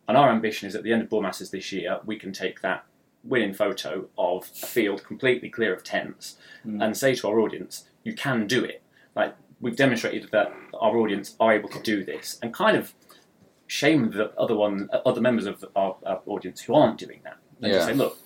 And 0.09 0.17
our 0.17 0.31
ambition 0.31 0.69
is 0.69 0.75
at 0.75 0.83
the 0.83 0.93
end 0.93 1.03
of 1.03 1.09
Boardmasters 1.09 1.51
this 1.51 1.73
year, 1.73 2.01
we 2.05 2.17
can 2.17 2.33
take 2.33 2.61
that 2.61 2.85
winning 3.25 3.55
photo 3.55 4.09
of 4.19 4.51
a 4.63 4.67
field 4.67 5.05
completely 5.05 5.49
clear 5.49 5.73
of 5.73 5.85
tents 5.85 6.37
mm. 6.67 6.83
and 6.83 6.97
say 6.97 7.15
to 7.15 7.29
our 7.29 7.39
audience, 7.39 7.85
you 8.03 8.15
can 8.15 8.47
do 8.47 8.65
it. 8.65 8.83
Like 9.15 9.37
we've 9.61 9.77
demonstrated 9.77 10.29
that 10.33 10.53
our 10.81 10.97
audience 10.97 11.37
are 11.39 11.53
able 11.53 11.69
to 11.69 11.81
do 11.81 12.05
this, 12.05 12.39
and 12.43 12.53
kind 12.53 12.77
of 12.77 12.95
shame 13.69 14.11
the 14.11 14.33
other 14.39 14.57
one, 14.57 14.91
other 15.07 15.21
members 15.21 15.47
of 15.47 15.65
our, 15.77 15.97
our 16.05 16.21
audience 16.27 16.63
who 16.63 16.75
aren't 16.75 16.99
doing 16.99 17.21
that, 17.25 17.39
and 17.61 17.71
Yeah. 17.71 17.79
just 17.79 17.87
say, 17.87 17.95
look, 17.95 18.19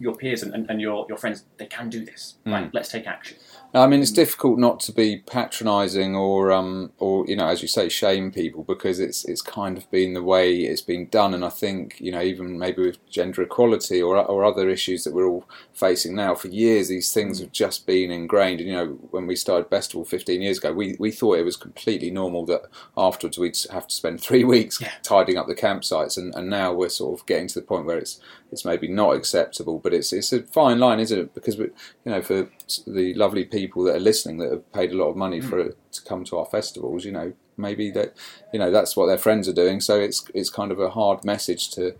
your 0.00 0.16
peers 0.16 0.42
and, 0.42 0.52
and, 0.52 0.68
and 0.68 0.80
your, 0.80 1.06
your 1.08 1.16
friends, 1.16 1.44
they 1.58 1.66
can 1.66 1.88
do 1.88 2.04
this. 2.04 2.34
Right, 2.44 2.68
let's 2.74 2.88
take 2.88 3.06
action. 3.06 3.38
I 3.74 3.86
mean, 3.86 4.02
it's 4.02 4.10
difficult 4.10 4.58
not 4.58 4.80
to 4.80 4.92
be 4.92 5.18
patronising 5.18 6.14
or, 6.14 6.52
um, 6.52 6.92
or 6.98 7.24
you 7.26 7.34
know, 7.36 7.46
as 7.46 7.62
you 7.62 7.68
say, 7.68 7.88
shame 7.88 8.30
people 8.30 8.64
because 8.64 9.00
it's 9.00 9.24
it's 9.24 9.40
kind 9.40 9.78
of 9.78 9.90
been 9.90 10.12
the 10.12 10.22
way 10.22 10.54
it's 10.56 10.82
been 10.82 11.08
done. 11.08 11.32
And 11.32 11.42
I 11.42 11.48
think 11.48 11.98
you 11.98 12.12
know, 12.12 12.20
even 12.20 12.58
maybe 12.58 12.82
with 12.82 13.08
gender 13.08 13.40
equality 13.40 14.02
or 14.02 14.18
or 14.18 14.44
other 14.44 14.68
issues 14.68 15.04
that 15.04 15.14
we're 15.14 15.26
all 15.26 15.48
facing 15.72 16.14
now, 16.14 16.34
for 16.34 16.48
years 16.48 16.88
these 16.88 17.12
things 17.12 17.40
have 17.40 17.50
just 17.50 17.86
been 17.86 18.10
ingrained. 18.10 18.60
And 18.60 18.68
you 18.68 18.74
know, 18.74 18.86
when 19.10 19.26
we 19.26 19.36
started 19.36 19.70
Bestival 19.70 20.06
15 20.06 20.42
years 20.42 20.58
ago, 20.58 20.74
we 20.74 20.94
we 20.98 21.10
thought 21.10 21.38
it 21.38 21.44
was 21.44 21.56
completely 21.56 22.10
normal 22.10 22.44
that 22.46 22.62
afterwards 22.98 23.38
we'd 23.38 23.56
have 23.70 23.86
to 23.86 23.94
spend 23.94 24.20
three 24.22 24.44
weeks 24.44 24.82
tidying 25.02 25.38
up 25.38 25.46
the 25.46 25.54
campsites, 25.54 26.18
and, 26.18 26.34
and 26.34 26.50
now 26.50 26.74
we're 26.74 26.90
sort 26.90 27.18
of 27.18 27.26
getting 27.26 27.48
to 27.48 27.60
the 27.60 27.66
point 27.66 27.86
where 27.86 27.98
it's 27.98 28.20
it's 28.52 28.66
maybe 28.66 28.86
not 28.86 29.16
acceptable, 29.16 29.78
but 29.78 29.94
it's 29.94 30.12
it's 30.12 30.32
a 30.32 30.42
fine 30.42 30.78
line, 30.78 31.00
isn't 31.00 31.18
it? 31.18 31.34
Because 31.34 31.56
we, 31.56 31.64
you 32.04 32.12
know, 32.12 32.20
for 32.20 32.48
the 32.86 33.14
lovely 33.14 33.44
people 33.44 33.84
that 33.84 33.96
are 33.96 34.00
listening 34.00 34.38
that 34.38 34.50
have 34.50 34.72
paid 34.72 34.92
a 34.92 34.96
lot 34.96 35.08
of 35.08 35.16
money 35.16 35.40
for 35.40 35.58
it 35.58 35.78
to 35.92 36.02
come 36.02 36.24
to 36.24 36.38
our 36.38 36.46
festivals, 36.46 37.04
you 37.04 37.12
know, 37.12 37.32
maybe 37.56 37.90
that 37.90 38.14
you 38.52 38.58
know 38.58 38.70
that's 38.70 38.96
what 38.96 39.06
their 39.06 39.18
friends 39.18 39.48
are 39.48 39.52
doing. 39.52 39.80
So 39.80 39.98
it's 39.98 40.24
it's 40.34 40.50
kind 40.50 40.72
of 40.72 40.80
a 40.80 40.90
hard 40.90 41.24
message 41.24 41.70
to 41.72 41.94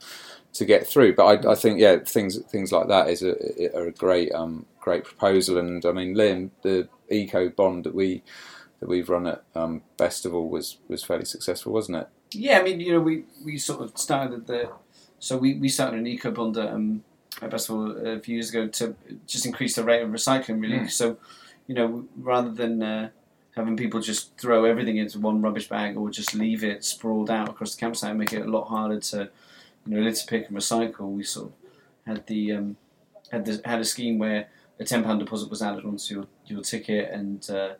to 0.55 0.65
get 0.65 0.87
through. 0.87 1.15
But 1.15 1.47
I, 1.47 1.53
I 1.53 1.55
think 1.55 1.81
yeah, 1.81 1.99
things 1.99 2.39
things 2.51 2.73
like 2.73 2.89
that 2.89 3.09
is 3.09 3.23
a 3.23 3.77
are 3.77 3.87
a 3.87 3.93
great 3.93 4.33
um 4.33 4.67
great 4.81 5.05
proposal. 5.05 5.59
And 5.59 5.85
I 5.85 5.93
mean, 5.93 6.15
Liam, 6.15 6.51
the 6.63 6.89
eco 7.11 7.49
bond 7.49 7.85
that 7.85 7.95
we 7.95 8.23
that 8.81 8.89
we've 8.89 9.09
run 9.09 9.29
at 9.29 9.45
um, 9.55 9.83
Bestival 9.97 10.49
was 10.49 10.79
was 10.89 11.05
fairly 11.05 11.25
successful, 11.25 11.73
wasn't 11.73 11.99
it? 11.99 12.09
Yeah, 12.35 12.59
I 12.59 12.63
mean, 12.63 12.81
you 12.81 12.93
know, 12.93 13.01
we, 13.01 13.25
we 13.45 13.59
sort 13.59 13.83
of 13.83 13.97
started 13.97 14.47
the 14.47 14.71
so 15.19 15.37
we, 15.37 15.55
we 15.55 15.69
started 15.69 16.01
an 16.01 16.07
eco 16.09 16.33
bond 16.33 16.57
at, 16.57 16.69
um, 16.69 17.05
at 17.41 17.51
Bestival 17.51 18.17
a 18.17 18.21
few 18.21 18.35
years 18.35 18.51
ago 18.51 18.69
to 18.69 18.95
just 19.27 19.47
increase 19.47 19.77
the 19.77 19.85
rate 19.85 20.03
of 20.03 20.11
recycling. 20.11 20.61
Really, 20.61 20.89
so 20.89 21.17
you 21.67 21.75
know, 21.75 22.05
rather 22.17 22.51
than 22.51 22.83
uh, 22.83 23.09
having 23.57 23.77
people 23.77 24.01
just 24.01 24.37
throw 24.39 24.65
everything 24.65 24.97
into 24.97 25.19
one 25.19 25.41
rubbish 25.41 25.69
bag 25.69 25.97
or 25.97 26.11
just 26.11 26.35
leave 26.35 26.65
it 26.65 26.85
sprawled 26.85 27.31
out 27.31 27.49
across 27.49 27.75
the 27.75 27.81
campsite 27.81 28.11
and 28.11 28.19
make 28.19 28.33
it 28.33 28.47
a 28.47 28.51
lot 28.51 28.69
harder 28.69 29.01
to 29.01 29.31
you 29.87 29.95
know 29.95 30.01
litter 30.03 30.27
pick 30.27 30.49
and 30.49 30.57
recycle, 30.57 31.13
we 31.13 31.23
sort 31.23 31.47
of 31.47 31.53
had 32.07 32.27
the 32.27 32.53
um, 32.53 32.77
had 33.31 33.45
the, 33.45 33.61
had 33.65 33.81
a 33.81 33.85
scheme 33.85 34.19
where 34.19 34.49
a 34.79 34.85
ten 34.85 35.05
pound 35.05 35.21
deposit 35.21 35.51
was 35.51 35.63
added 35.63 35.85
onto 35.85 36.15
your, 36.15 36.27
your 36.47 36.63
ticket 36.63 37.11
and. 37.11 37.49
Uh, 37.49 37.75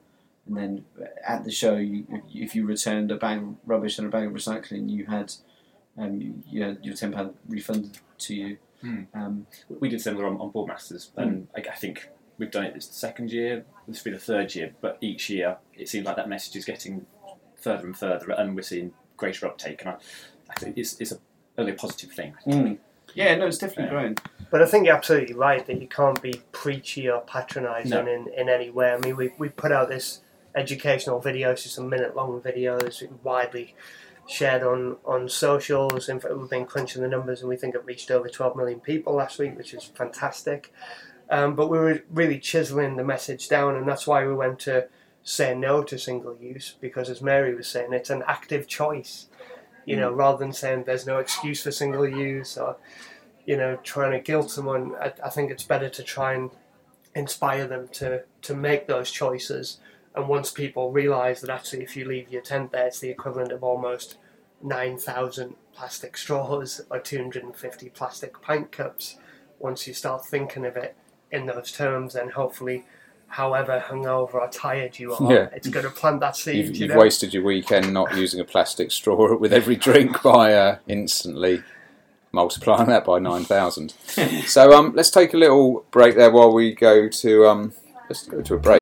and 0.47 0.57
then 0.57 0.85
at 1.25 1.45
the 1.45 1.53
show, 1.53 1.77
you, 1.77 2.05
if 2.35 2.57
you 2.57 2.67
returned 2.67 3.13
a 3.13 3.17
bag 3.17 3.39
of 3.39 3.55
rubbish 3.65 3.99
and 3.99 4.09
a 4.09 4.11
bag 4.11 4.27
of 4.27 4.33
recycling, 4.33 4.91
you 4.91 5.07
had 5.07 5.33
um, 5.97 6.21
you, 6.21 6.43
you 6.51 6.63
had 6.63 6.85
your 6.85 6.97
ten 6.97 7.13
pound 7.13 7.35
refunded 7.49 7.99
to 8.19 8.35
you. 8.35 8.57
Hmm. 8.83 9.03
Um, 9.15 9.47
We 9.69 9.89
did 9.89 10.01
similar 10.01 10.27
on, 10.27 10.37
on 10.39 10.53
Boardmasters, 10.53 11.11
and 11.17 11.49
hmm. 11.55 11.57
I, 11.57 11.73
I 11.73 11.75
think 11.77 12.09
we've 12.39 12.51
done 12.51 12.65
it 12.65 12.75
this 12.75 12.87
second 12.87 13.31
year. 13.33 13.65
This 13.89 14.05
will 14.05 14.13
be 14.13 14.17
the 14.19 14.23
third 14.23 14.55
year, 14.55 14.75
but 14.81 14.99
each 15.01 15.31
year 15.31 15.57
it 15.75 15.89
seems 15.89 16.05
like 16.05 16.17
that 16.17 16.29
message 16.29 16.57
is 16.57 16.65
getting 16.65 17.07
further 17.57 17.87
and 17.87 17.97
further, 17.97 18.33
and 18.33 18.55
we're 18.57 18.63
seeing 18.63 18.93
greater 19.17 19.47
uptake. 19.47 19.81
And 19.83 19.91
I, 19.91 19.97
I 20.51 20.55
think 20.55 20.77
it's, 20.77 21.01
it's 21.01 21.13
a 21.13 21.19
really 21.57 21.73
positive 21.73 22.11
thing. 22.11 22.35
Hmm. 22.45 22.75
yeah, 23.15 23.35
no, 23.37 23.47
it's 23.47 23.59
definitely 23.59 23.85
Yeah. 23.85 23.91
growing. 23.91 24.17
But 24.51 24.63
I 24.63 24.67
think 24.67 24.87
you're 24.87 24.97
absolutely 24.97 25.35
right 25.35 25.65
that 25.67 25.81
you 25.81 25.89
can't 25.89 26.21
be 26.21 26.43
preachy 26.53 27.09
or 27.09 27.21
patronising 27.23 27.91
No. 27.91 28.01
in, 28.07 28.29
in 28.37 28.49
any 28.49 28.69
way. 28.69 28.93
I 28.93 28.99
mean, 28.99 29.17
we, 29.17 29.33
we 29.39 29.49
put 29.49 29.73
out 29.73 29.89
this 29.89 30.21
educational 30.55 31.21
video, 31.21 31.53
it's 31.53 31.63
just 31.63 31.79
a 31.79 31.83
minute 31.83 32.15
long 32.15 32.43
video 32.43 32.79
that's 32.79 33.03
widely 33.23 33.75
shared 34.27 34.63
on, 34.63 34.97
on 35.05 35.29
socials. 35.29 36.09
In 36.09 36.21
fact, 36.21 36.37
we've 36.37 36.49
been 36.49 36.67
crunching 36.67 37.03
the 37.03 37.09
numbers 37.09 37.41
and 37.41 37.49
we 37.49 37.57
think 37.57 37.75
it 37.75 37.85
reached 37.85 38.11
over 38.11 38.29
12 38.29 38.57
million 38.57 38.81
people 38.81 39.15
last 39.15 39.39
week, 39.39 39.57
which 39.57 39.75
is 39.75 39.85
fantastic. 39.85 40.73
Um, 41.31 41.55
but 41.55 41.69
we 41.69 41.79
were 41.79 42.03
really 42.11 42.39
chiseling 42.39 42.97
the 42.97 43.05
message 43.05 43.49
down, 43.49 43.75
and 43.77 43.89
that's 43.89 44.07
why 44.07 44.27
we 44.27 44.35
went 44.35 44.59
to 44.61 44.89
say 45.23 45.55
no 45.55 45.83
to 45.85 45.99
single 45.99 46.37
use 46.37 46.75
because, 46.81 47.09
as 47.09 47.23
Mary 47.23 47.55
was 47.55 47.69
saying, 47.69 47.93
it's 47.93 48.11
an 48.11 48.23
active 48.27 48.67
choice. 48.67 49.29
You 49.87 49.97
know, 49.97 50.13
rather 50.13 50.39
than 50.39 50.53
saying 50.53 50.85
there's 50.85 51.07
no 51.07 51.19
excuse 51.19 51.63
for 51.63 51.73
single 51.73 52.07
use 52.07 52.57
or 52.57 52.77
you 53.47 53.57
know, 53.57 53.77
trying 53.83 54.13
to 54.13 54.21
guilt 54.21 54.51
someone, 54.51 54.95
I, 55.01 55.13
I 55.25 55.31
think 55.31 55.51
it's 55.51 55.65
better 55.65 55.89
to 55.89 56.03
try 56.03 56.35
and 56.35 56.51
inspire 57.15 57.67
them 57.67 57.89
to, 57.93 58.23
to 58.43 58.55
make 58.55 58.87
those 58.87 59.11
choices. 59.11 59.79
And 60.15 60.29
once 60.29 60.51
people 60.51 60.93
realise 60.93 61.41
that 61.41 61.51
actually, 61.51 61.83
if 61.83 61.97
you 61.97 62.05
leave 62.05 62.31
your 62.31 62.43
tent 62.43 62.73
there, 62.73 62.87
it's 62.87 63.01
the 63.01 63.09
equivalent 63.11 63.53
of 63.53 63.65
almost 63.65 64.17
9,000 64.63 65.55
plastic 65.75 66.17
straws 66.17 66.83
or 66.91 66.99
250 66.99 67.89
plastic 67.91 68.41
pint 68.43 68.71
cups, 68.73 69.17
once 69.59 69.87
you 69.87 69.95
start 69.95 70.27
thinking 70.27 70.67
of 70.67 70.77
it 70.77 70.97
in 71.31 71.47
those 71.47 71.73
terms, 71.73 72.15
then 72.15 72.31
hopefully, 72.31 72.85
however 73.29 73.83
hungover 73.89 74.35
or 74.35 74.49
tired 74.49 74.99
you 74.99 75.15
are, 75.15 75.33
Yeah. 75.33 75.49
it's 75.55 75.69
going 75.69 75.87
to 75.87 75.91
plant 75.91 76.21
that 76.21 76.37
seed. 76.37 76.57
You've, 76.57 76.77
you 76.77 76.81
you've 76.87 76.91
know? 76.91 76.99
wasted 77.01 77.33
your 77.33 77.43
weekend 77.43 77.93
not 77.93 78.15
using 78.15 78.41
a 78.41 78.45
plastic 78.45 78.91
straw 78.91 79.37
with 79.39 79.53
every 79.53 79.77
drink 79.77 80.23
by 80.23 80.53
uh, 80.53 80.77
instantly 80.87 81.63
multiplying 82.33 82.89
that 82.89 83.05
by 83.05 83.19
9,000. 83.19 83.91
so 84.47 84.73
um, 84.73 84.93
let's 84.95 85.11
take 85.11 85.33
a 85.33 85.39
little 85.39 85.85
break 85.91 86.17
there 86.17 86.31
while 86.31 86.53
we 86.53 86.75
go 86.75 87.09
to 87.09 87.47
um, 87.47 87.73
let's 88.09 88.27
go 88.27 88.43
to 88.43 88.55
a 88.55 88.59
break. 88.59 88.82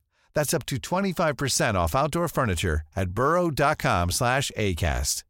That's 0.33 0.53
up 0.53 0.65
to 0.67 0.77
25% 0.77 1.75
off 1.75 1.95
outdoor 1.95 2.27
furniture 2.27 2.81
at 2.95 3.11
burrow.com 3.11 4.11
slash 4.11 4.51
ACAST. 4.57 5.23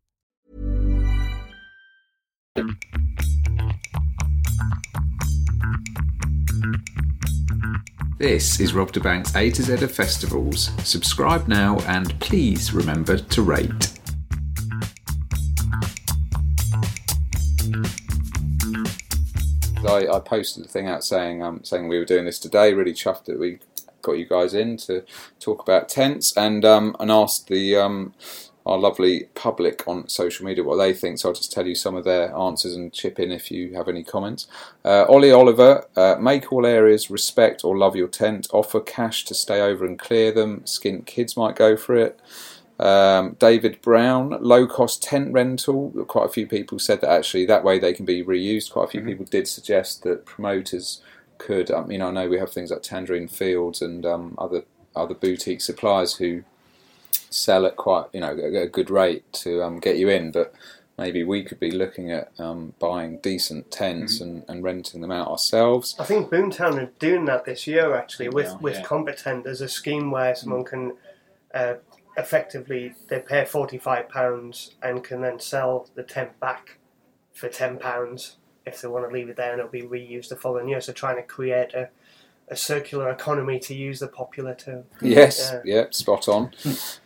This 8.17 8.59
is 8.59 8.73
Rob 8.73 8.91
da 8.91 9.01
Bank's 9.01 9.35
A 9.35 9.49
to 9.49 9.63
Z 9.63 9.83
of 9.83 9.91
Festivals. 9.91 10.69
Subscribe 10.87 11.47
now 11.47 11.79
and 11.87 12.19
please 12.19 12.71
remember 12.71 13.17
to 13.17 13.41
rate. 13.41 13.97
I, 19.87 20.07
I 20.07 20.19
posted 20.19 20.65
a 20.65 20.67
thing 20.67 20.87
out 20.87 21.03
saying 21.03 21.41
um, 21.41 21.63
saying 21.63 21.87
we 21.87 21.97
were 21.97 22.05
doing 22.05 22.25
this 22.25 22.37
today. 22.37 22.73
Really 22.73 22.93
chuffed 22.93 23.25
that 23.25 23.39
we 23.39 23.59
got 24.01 24.13
you 24.13 24.25
guys 24.25 24.53
in 24.53 24.77
to 24.77 25.03
talk 25.39 25.61
about 25.61 25.89
tents 25.89 26.35
and 26.37 26.65
um, 26.65 26.95
and 26.99 27.11
asked 27.11 27.47
the 27.47 27.75
um, 27.75 28.13
our 28.65 28.77
lovely 28.77 29.25
public 29.33 29.87
on 29.87 30.07
social 30.07 30.45
media 30.45 30.63
what 30.63 30.77
they 30.77 30.93
think. 30.93 31.17
So 31.17 31.29
I'll 31.29 31.35
just 31.35 31.51
tell 31.51 31.67
you 31.67 31.75
some 31.75 31.95
of 31.95 32.03
their 32.03 32.35
answers 32.35 32.75
and 32.75 32.93
chip 32.93 33.19
in 33.19 33.31
if 33.31 33.51
you 33.51 33.73
have 33.75 33.87
any 33.87 34.03
comments. 34.03 34.47
Uh, 34.85 35.05
Ollie 35.05 35.31
Oliver, 35.31 35.85
uh, 35.95 36.15
make 36.19 36.51
all 36.51 36.65
areas 36.65 37.09
respect 37.09 37.63
or 37.63 37.77
love 37.77 37.95
your 37.95 38.07
tent. 38.07 38.47
Offer 38.51 38.81
cash 38.81 39.25
to 39.25 39.33
stay 39.33 39.61
over 39.61 39.85
and 39.85 39.97
clear 39.97 40.31
them. 40.31 40.61
Skint 40.61 41.05
kids 41.05 41.35
might 41.35 41.55
go 41.55 41.75
for 41.75 41.95
it. 41.95 42.19
Um, 42.79 43.35
David 43.37 43.79
Brown, 43.81 44.37
low 44.41 44.65
cost 44.65 45.03
tent 45.03 45.31
rental. 45.31 45.91
Quite 46.07 46.25
a 46.25 46.33
few 46.33 46.47
people 46.47 46.79
said 46.79 47.01
that 47.01 47.11
actually 47.11 47.45
that 47.45 47.63
way 47.63 47.77
they 47.77 47.93
can 47.93 48.05
be 48.05 48.23
reused. 48.23 48.71
Quite 48.71 48.85
a 48.85 48.91
few 48.91 49.01
people 49.01 49.25
did 49.25 49.47
suggest 49.47 50.01
that 50.03 50.25
promoters 50.25 51.01
could. 51.41 51.71
I 51.71 51.83
mean, 51.83 52.01
I 52.01 52.11
know 52.11 52.29
we 52.29 52.37
have 52.37 52.51
things 52.51 52.71
like 52.71 52.83
Tangerine 52.83 53.27
Fields 53.27 53.81
and 53.81 54.05
um, 54.05 54.35
other 54.37 54.63
other 54.95 55.15
boutique 55.15 55.61
suppliers 55.61 56.15
who 56.17 56.43
sell 57.29 57.65
at 57.65 57.77
quite 57.77 58.07
you 58.13 58.21
know 58.21 58.37
a, 58.37 58.63
a 58.63 58.67
good 58.67 58.89
rate 58.89 59.31
to 59.33 59.63
um, 59.63 59.79
get 59.79 59.97
you 59.97 60.09
in, 60.09 60.31
but 60.31 60.53
maybe 60.97 61.23
we 61.23 61.43
could 61.43 61.59
be 61.59 61.71
looking 61.71 62.11
at 62.11 62.31
um, 62.37 62.73
buying 62.79 63.17
decent 63.17 63.71
tents 63.71 64.21
and, 64.21 64.43
and 64.47 64.63
renting 64.63 65.01
them 65.01 65.11
out 65.11 65.27
ourselves. 65.27 65.95
I 65.97 66.03
think 66.03 66.29
Boomtown 66.29 66.77
are 66.77 66.91
doing 66.99 67.25
that 67.25 67.45
this 67.45 67.65
year 67.65 67.95
actually 67.95 68.29
with 68.29 68.47
Yeah, 68.47 68.57
with 68.57 68.75
yeah. 68.75 68.83
Competent. 68.83 69.43
There's 69.43 69.61
a 69.61 69.69
scheme 69.69 70.11
where 70.11 70.35
someone 70.35 70.63
can 70.63 70.93
uh, 71.53 71.75
effectively 72.17 72.93
they 73.09 73.19
pay 73.19 73.45
forty 73.45 73.79
five 73.79 74.09
pounds 74.09 74.75
and 74.83 75.03
can 75.03 75.21
then 75.21 75.39
sell 75.39 75.89
the 75.95 76.03
tent 76.03 76.39
back 76.39 76.77
for 77.33 77.49
ten 77.49 77.79
pounds 77.79 78.37
if 78.73 78.81
they 78.81 78.87
want 78.87 79.07
to 79.07 79.13
leave 79.13 79.29
it 79.29 79.35
there 79.37 79.51
and 79.51 79.59
it'll 79.59 79.71
be 79.71 79.81
reused 79.83 80.29
the 80.29 80.35
following 80.35 80.69
year. 80.69 80.81
So 80.81 80.93
trying 80.93 81.17
to 81.17 81.23
create 81.23 81.73
a, 81.73 81.89
a 82.49 82.55
circular 82.55 83.09
economy 83.09 83.59
to 83.59 83.73
use 83.73 83.99
the 83.99 84.07
popular 84.07 84.53
term. 84.55 84.83
Yes, 85.01 85.51
Yeah. 85.63 85.75
yeah, 85.75 85.85
spot 85.91 86.27
on. 86.27 86.51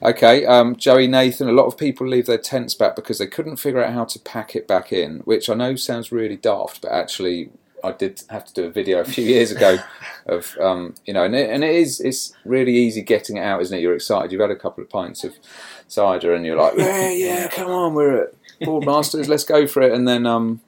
Okay, 0.01 0.45
um, 0.45 0.75
Joey 0.75 1.07
Nathan. 1.07 1.47
A 1.49 1.51
lot 1.53 1.65
of 1.67 1.77
people 1.77 2.07
leave 2.07 2.25
their 2.25 2.37
tents 2.37 2.73
back 2.73 2.95
because 2.95 3.19
they 3.19 3.27
couldn't 3.27 3.57
figure 3.57 3.83
out 3.83 3.93
how 3.93 4.05
to 4.05 4.19
pack 4.19 4.55
it 4.55 4.67
back 4.67 4.91
in, 4.91 5.19
which 5.19 5.49
I 5.49 5.53
know 5.53 5.75
sounds 5.75 6.11
really 6.11 6.37
daft, 6.37 6.81
but 6.81 6.91
actually, 6.91 7.51
I 7.83 7.91
did 7.91 8.23
have 8.31 8.45
to 8.45 8.53
do 8.53 8.63
a 8.65 8.71
video 8.71 8.99
a 9.01 9.05
few 9.05 9.23
years 9.23 9.51
ago 9.51 9.77
of 10.25 10.57
um, 10.59 10.95
you 11.05 11.13
know, 11.13 11.23
and 11.23 11.35
it, 11.35 11.51
and 11.51 11.63
it 11.63 11.75
is 11.75 11.99
it's 11.99 12.33
really 12.43 12.75
easy 12.75 13.03
getting 13.03 13.37
it 13.37 13.41
out, 13.41 13.61
isn't 13.61 13.77
it? 13.77 13.81
You're 13.81 13.93
excited. 13.93 14.31
You've 14.31 14.41
had 14.41 14.49
a 14.49 14.55
couple 14.55 14.83
of 14.83 14.89
pints 14.89 15.23
of 15.23 15.35
cider, 15.87 16.33
and 16.33 16.43
you're 16.43 16.57
like, 16.57 16.73
yeah, 16.77 17.11
yeah, 17.11 17.47
come 17.51 17.69
on, 17.69 17.93
we're 17.93 18.23
at 18.23 18.29
Boardmasters, 18.61 19.27
let's 19.27 19.43
go 19.43 19.67
for 19.67 19.81
it. 19.83 19.93
And 19.93 20.07
then, 20.07 20.25
um, 20.25 20.61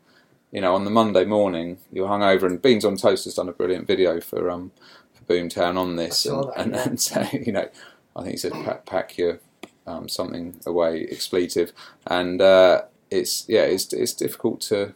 you 0.52 0.62
know, 0.62 0.74
on 0.76 0.86
the 0.86 0.92
Monday 0.92 1.26
morning, 1.26 1.80
you're 1.92 2.08
hungover, 2.08 2.44
and 2.44 2.62
Beans 2.62 2.86
on 2.86 2.96
Toast 2.96 3.26
has 3.26 3.36
done 3.36 3.50
a 3.50 3.54
brilliant 3.54 3.88
video 3.88 4.22
for 4.22 4.50
um, 4.50 4.72
for 5.14 5.24
Boomtown 5.26 5.78
on 5.78 5.96
this, 5.96 6.26
and, 6.26 6.44
that, 6.44 6.54
and, 6.58 6.74
yeah. 6.74 6.84
and 6.84 7.02
so 7.02 7.28
you 7.34 7.52
know, 7.52 7.70
I 8.16 8.22
think 8.22 8.32
he 8.32 8.38
said 8.38 8.54
pack, 8.54 8.86
pack 8.86 9.18
your 9.18 9.40
um, 9.86 10.08
something 10.08 10.60
away 10.66 11.08
expletive, 11.10 11.74
and 12.06 12.42
uh, 12.42 12.84
it's 13.12 13.48
yeah, 13.48 13.64
it's 13.64 13.92
it's 13.94 14.14
difficult 14.14 14.62
to 14.62 14.94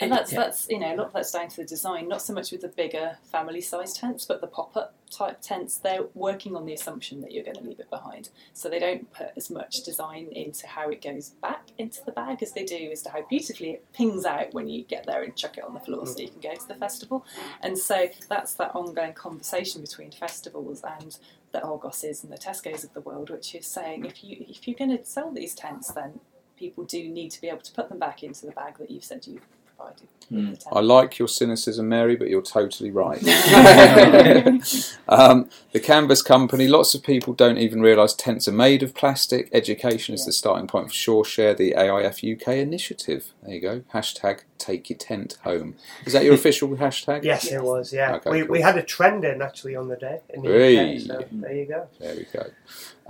And 0.00 0.12
that's 0.12 0.30
that's 0.30 0.68
you 0.68 0.78
know 0.78 0.94
a 0.94 0.96
lot 0.96 1.06
of 1.08 1.12
that's 1.12 1.32
down 1.32 1.48
to 1.48 1.56
the 1.56 1.64
design, 1.64 2.08
not 2.08 2.22
so 2.22 2.32
much 2.32 2.52
with 2.52 2.60
the 2.60 2.68
bigger 2.68 3.18
family 3.24 3.60
size 3.60 3.92
tents, 3.92 4.24
but 4.24 4.40
the 4.40 4.46
pop 4.46 4.76
up 4.76 4.94
type 5.10 5.40
tents. 5.40 5.78
They're 5.78 6.06
working 6.14 6.54
on 6.54 6.66
the 6.66 6.72
assumption 6.72 7.20
that 7.22 7.32
you're 7.32 7.44
going 7.44 7.56
to 7.56 7.64
leave 7.64 7.80
it 7.80 7.90
behind, 7.90 8.28
so 8.52 8.68
they 8.68 8.78
don't 8.78 9.12
put 9.12 9.30
as 9.36 9.50
much 9.50 9.82
design 9.84 10.28
into 10.32 10.66
how 10.68 10.88
it 10.90 11.02
goes 11.02 11.30
back 11.30 11.67
into 11.78 12.04
the 12.04 12.12
bag 12.12 12.42
as 12.42 12.52
they 12.52 12.64
do 12.64 12.90
as 12.92 13.02
to 13.02 13.10
how 13.10 13.22
beautifully 13.22 13.70
it 13.70 13.92
pings 13.92 14.24
out 14.24 14.52
when 14.52 14.68
you 14.68 14.82
get 14.82 15.06
there 15.06 15.22
and 15.22 15.36
chuck 15.36 15.56
it 15.56 15.64
on 15.64 15.74
the 15.74 15.80
floor 15.80 16.06
so 16.06 16.18
you 16.18 16.28
can 16.28 16.40
go 16.40 16.54
to 16.54 16.68
the 16.68 16.74
festival. 16.74 17.24
And 17.62 17.78
so 17.78 18.08
that's 18.28 18.54
that 18.54 18.74
ongoing 18.74 19.14
conversation 19.14 19.80
between 19.80 20.10
festivals 20.10 20.82
and 20.82 21.16
the 21.52 21.60
Argoses 21.60 22.22
and 22.22 22.32
the 22.32 22.36
Tesco's 22.36 22.84
of 22.84 22.92
the 22.94 23.00
world, 23.00 23.30
which 23.30 23.54
is 23.54 23.66
saying 23.66 24.04
if 24.04 24.22
you 24.22 24.44
if 24.48 24.66
you're 24.66 24.76
going 24.76 24.96
to 24.96 25.04
sell 25.04 25.30
these 25.30 25.54
tents, 25.54 25.92
then 25.92 26.20
people 26.56 26.84
do 26.84 27.08
need 27.08 27.30
to 27.30 27.40
be 27.40 27.48
able 27.48 27.60
to 27.60 27.72
put 27.72 27.88
them 27.88 27.98
back 27.98 28.22
into 28.22 28.44
the 28.44 28.52
bag 28.52 28.76
that 28.78 28.90
you've 28.90 29.04
said 29.04 29.26
you've 29.26 29.46
provided. 29.78 30.00
with 30.30 30.50
the 30.50 30.56
tent. 30.56 30.64
I 30.72 30.80
like 30.80 31.18
your 31.18 31.28
cynicism, 31.28 31.88
Mary, 31.88 32.16
but 32.16 32.28
you're 32.28 32.42
totally 32.42 32.90
right. 32.90 33.18
um, 35.08 35.48
the 35.72 35.80
Canvas 35.80 36.22
Company, 36.22 36.68
lots 36.68 36.94
of 36.94 37.02
people 37.02 37.32
don't 37.32 37.58
even 37.58 37.80
realise 37.80 38.12
tents 38.14 38.46
are 38.48 38.52
made 38.52 38.82
of 38.82 38.94
plastic. 38.94 39.48
Education 39.52 40.14
is 40.14 40.26
the 40.26 40.32
starting 40.32 40.66
point 40.66 40.88
for 40.88 40.94
sure. 40.94 41.24
Share 41.24 41.54
the 41.54 41.72
AIF 41.76 42.22
UK 42.22 42.48
initiative. 42.56 43.32
There 43.42 43.54
you 43.54 43.60
go. 43.60 43.80
Hashtag 43.94 44.40
take 44.58 44.90
your 44.90 44.98
tent 44.98 45.38
home. 45.44 45.76
Is 46.04 46.12
that 46.12 46.24
your 46.24 46.34
official 46.40 46.68
hashtag? 46.70 47.24
Yes, 47.24 47.46
it 47.46 47.62
was. 47.62 47.92
Yeah, 47.92 48.16
Okay, 48.16 48.30
we, 48.30 48.40
cool. 48.40 48.48
we 48.48 48.60
had 48.60 48.76
a 48.76 48.82
trend 48.82 49.24
in 49.24 49.40
actually 49.40 49.76
on 49.76 49.88
the 49.88 49.96
day 49.96 50.20
in 50.30 50.42
the 50.42 50.48
UK. 50.48 51.00
So 51.00 51.24
there 51.32 51.54
you 51.54 51.66
go. 51.66 51.88
There 52.00 52.16
we 52.16 52.26
go. 52.32 52.50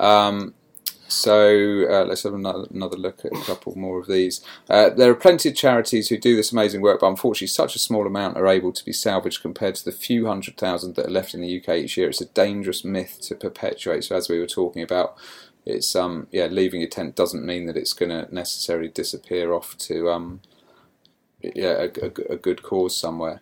Um, 0.03 0.55
so 1.09 1.87
uh, 1.91 2.05
let's 2.05 2.23
have 2.23 2.35
another, 2.35 2.67
another 2.71 2.97
look 2.97 3.25
at 3.25 3.33
a 3.33 3.45
couple 3.45 3.77
more 3.77 3.99
of 3.99 4.07
these. 4.07 4.43
Uh, 4.69 4.91
there 4.91 5.11
are 5.11 5.15
plenty 5.15 5.49
of 5.49 5.57
charities 5.57 6.09
who 6.09 6.19
do 6.19 6.37
this 6.37 6.53
amazing 6.53 6.83
work, 6.83 7.01
but 7.01 7.09
unfortunately, 7.09 7.47
such 7.47 7.75
a 7.75 7.79
small 7.79 8.07
amount 8.07 8.37
are 8.37 8.47
able 8.47 8.73
to 8.73 8.85
be 8.85 8.93
salvaged 8.93 9.43
compared 9.43 9.75
to 9.77 9.85
the 9.85 9.93
few 9.93 10.27
hundred 10.27 10.57
thousand 10.57 10.97
that 10.97 11.07
are 11.07 11.11
left 11.11 11.35
in 11.35 11.41
the 11.41 11.61
UK 11.61 11.77
each 11.79 11.97
year. 11.97 12.09
It's 12.11 12.21
a 12.21 12.27
dangerous 12.27 12.85
myth 12.85 13.19
to 13.23 13.35
perpetuate. 13.35 14.05
So, 14.05 14.17
as 14.17 14.29
we 14.29 14.39
were 14.39 14.47
talking 14.47 14.83
about, 14.83 15.17
it's 15.65 15.97
um 15.97 16.27
yeah, 16.31 16.47
leaving 16.47 16.81
your 16.81 16.91
tent 16.91 17.17
doesn't 17.17 17.45
mean 17.45 17.67
that 17.67 17.77
it's 17.77 17.93
going 17.93 18.11
to 18.11 18.33
necessarily 18.35 18.89
disappear 18.89 19.53
off 19.53 19.77
to 19.79 20.11
um 20.11 20.41
yeah 21.43 21.87
a, 21.87 22.07
a, 22.07 22.35
a 22.35 22.37
good 22.37 22.63
cause 22.63 22.97
somewhere. 22.97 23.41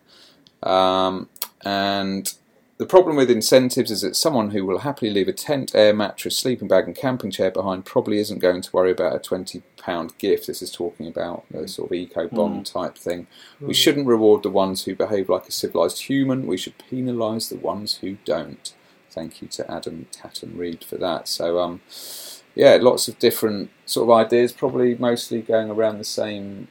Um, 0.62 1.29
and 1.64 2.33
the 2.79 2.87
problem 2.87 3.17
with 3.17 3.31
incentives 3.31 3.91
is 3.91 4.03
that 4.03 4.17
someone 4.17 4.51
who 4.51 4.65
will 4.67 4.81
happily 4.81 5.11
leave 5.11 5.29
a 5.29 5.33
tent, 5.33 5.75
air 5.75 5.95
mattress, 5.95 6.37
sleeping 6.37 6.69
bag, 6.69 6.85
and 6.87 6.95
camping 6.95 7.31
chair 7.31 7.51
behind 7.51 7.85
probably 7.87 8.19
isn't 8.19 8.39
going 8.41 8.61
to 8.61 8.71
worry 8.73 8.91
about 8.91 9.17
a 9.17 9.19
twenty 9.19 9.62
pound 9.79 10.17
gift. 10.19 10.47
This 10.47 10.61
is 10.61 10.71
talking 10.71 11.07
about 11.07 11.45
a 11.55 11.67
sort 11.69 11.91
of 11.91 11.95
eco 11.95 12.29
bond 12.29 12.67
type 12.67 12.99
thing. 12.99 13.27
We 13.61 13.69
Mm. 13.73 13.77
shouldn't 13.77 14.07
reward 14.07 14.43
the 14.43 14.51
ones 14.51 14.85
who 14.85 14.95
behave 14.95 15.29
like 15.31 15.49
a 15.49 15.53
civilised 15.53 16.03
human. 16.03 16.47
We 16.47 16.59
should 16.59 16.75
penalise 16.79 17.49
the 17.49 17.57
ones 17.57 17.97
who 18.03 18.19
don't. 18.27 18.75
Thank 19.11 19.41
you 19.41 19.49
to 19.49 19.71
Adam 19.71 20.07
Tatton 20.12 20.59
Reed 20.59 20.85
for 20.85 20.97
that. 20.99 21.29
So, 21.29 21.59
um, 21.59 21.81
yeah, 22.55 22.77
lots 22.79 23.09
of 23.09 23.19
different 23.19 23.71
sort 23.87 24.05
of 24.11 24.27
ideas, 24.27 24.53
probably 24.53 24.95
mostly 24.97 25.41
going 25.41 25.71
around 25.71 25.97
the 25.99 26.05
same 26.05 26.69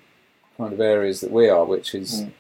kind 0.56 0.72
of 0.72 0.80
areas 0.80 1.22
that 1.22 1.32
we 1.32 1.50
are, 1.50 1.66
which 1.66 1.96
is, 1.96 2.22
Mm. 2.22 2.32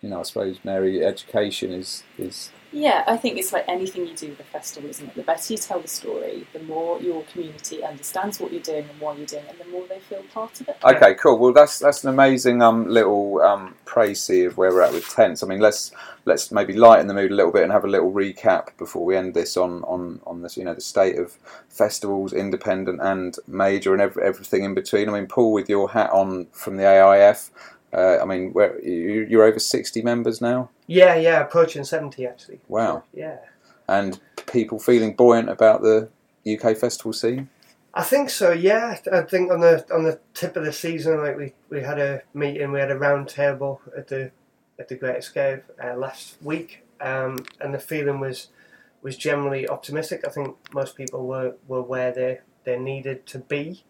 you 0.00 0.08
know, 0.08 0.20
I 0.20 0.22
suppose 0.22 0.56
Mary, 0.64 1.04
education 1.04 1.72
is 1.72 2.04
is 2.18 2.50
Yeah, 2.72 3.04
I 3.06 3.18
think 3.18 3.38
it's 3.38 3.52
like 3.52 3.66
anything 3.68 4.06
you 4.06 4.16
do 4.16 4.30
with 4.30 4.40
a 4.40 4.44
festival, 4.44 4.88
isn't 4.88 5.06
it? 5.06 5.14
The 5.14 5.22
better 5.22 5.52
you 5.52 5.58
tell 5.58 5.80
the 5.80 5.88
story, 5.88 6.46
the 6.54 6.60
more 6.60 6.98
your 7.00 7.22
community 7.24 7.84
understands 7.84 8.40
what 8.40 8.50
you're 8.50 8.62
doing 8.62 8.88
and 8.88 8.98
why 8.98 9.14
you're 9.14 9.26
doing 9.26 9.44
it, 9.44 9.50
and 9.50 9.58
the 9.60 9.70
more 9.70 9.86
they 9.86 9.98
feel 9.98 10.22
part 10.32 10.58
of 10.58 10.68
it. 10.68 10.78
Okay, 10.82 11.14
cool. 11.14 11.38
Well, 11.38 11.52
that's 11.52 11.78
that's 11.78 12.02
an 12.02 12.08
amazing 12.08 12.62
um, 12.62 12.88
little 12.88 13.42
um, 13.42 13.74
précis 13.84 14.46
of 14.46 14.56
where 14.56 14.70
we're 14.70 14.80
at 14.80 14.92
with 14.94 15.06
tents. 15.06 15.42
I 15.42 15.46
mean, 15.46 15.60
let's 15.60 15.92
let's 16.24 16.50
maybe 16.50 16.72
lighten 16.72 17.08
the 17.08 17.14
mood 17.14 17.30
a 17.30 17.34
little 17.34 17.52
bit 17.52 17.62
and 17.62 17.72
have 17.72 17.84
a 17.84 17.88
little 17.88 18.10
recap 18.10 18.68
before 18.78 19.04
we 19.04 19.16
end 19.16 19.34
this 19.34 19.58
on 19.58 19.84
on 19.84 20.20
on 20.26 20.40
this 20.40 20.56
you 20.56 20.64
know 20.64 20.74
the 20.74 20.80
state 20.80 21.18
of 21.18 21.34
festivals, 21.68 22.32
independent 22.32 23.00
and 23.02 23.36
major, 23.46 23.92
and 23.92 24.00
ev- 24.00 24.16
everything 24.16 24.64
in 24.64 24.72
between. 24.74 25.10
I 25.10 25.12
mean, 25.12 25.26
Paul, 25.26 25.52
with 25.52 25.68
your 25.68 25.90
hat 25.90 26.10
on 26.10 26.46
from 26.52 26.78
the 26.78 26.84
AIF. 26.84 27.50
Uh, 27.94 28.18
I 28.22 28.24
mean, 28.24 28.54
where, 28.54 28.82
you, 28.82 29.26
you're 29.28 29.44
over 29.44 29.58
sixty 29.58 30.00
members 30.00 30.40
now. 30.40 30.70
Yeah, 30.92 31.14
yeah, 31.16 31.40
approaching 31.40 31.84
70 31.84 32.26
actually. 32.26 32.60
Wow, 32.68 33.04
Yeah. 33.14 33.38
and 33.88 34.20
people 34.46 34.78
feeling 34.78 35.14
buoyant 35.14 35.48
about 35.48 35.82
the 35.82 36.08
UK 36.46 36.76
festival 36.76 37.12
scene. 37.12 37.48
I 37.94 38.02
think 38.02 38.30
so. 38.30 38.52
Yeah, 38.52 38.96
I 39.12 39.20
think 39.22 39.50
on 39.52 39.60
the 39.60 39.84
on 39.92 40.02
the 40.04 40.18
tip 40.34 40.56
of 40.56 40.64
the 40.64 40.72
season, 40.72 41.18
like 41.22 41.36
we, 41.36 41.52
we 41.68 41.80
had 41.82 41.98
a 41.98 42.22
meeting, 42.32 42.72
we 42.72 42.80
had 42.80 42.90
a 42.90 42.98
round 42.98 43.28
table 43.28 43.80
at 43.96 44.08
the 44.08 44.30
at 44.78 44.88
the 44.88 44.96
Great 44.96 45.16
Escape 45.16 45.62
uh, 45.82 45.94
last 45.96 46.36
week, 46.42 46.84
um, 47.00 47.44
and 47.60 47.74
the 47.74 47.78
feeling 47.78 48.18
was 48.20 48.48
was 49.02 49.16
generally 49.16 49.68
optimistic. 49.68 50.24
I 50.26 50.30
think 50.30 50.56
most 50.74 50.96
people 50.96 51.26
were, 51.26 51.54
were 51.68 51.82
where 51.82 52.12
they 52.12 52.40
they 52.64 52.78
needed 52.78 53.26
to 53.26 53.38
be. 53.38 53.84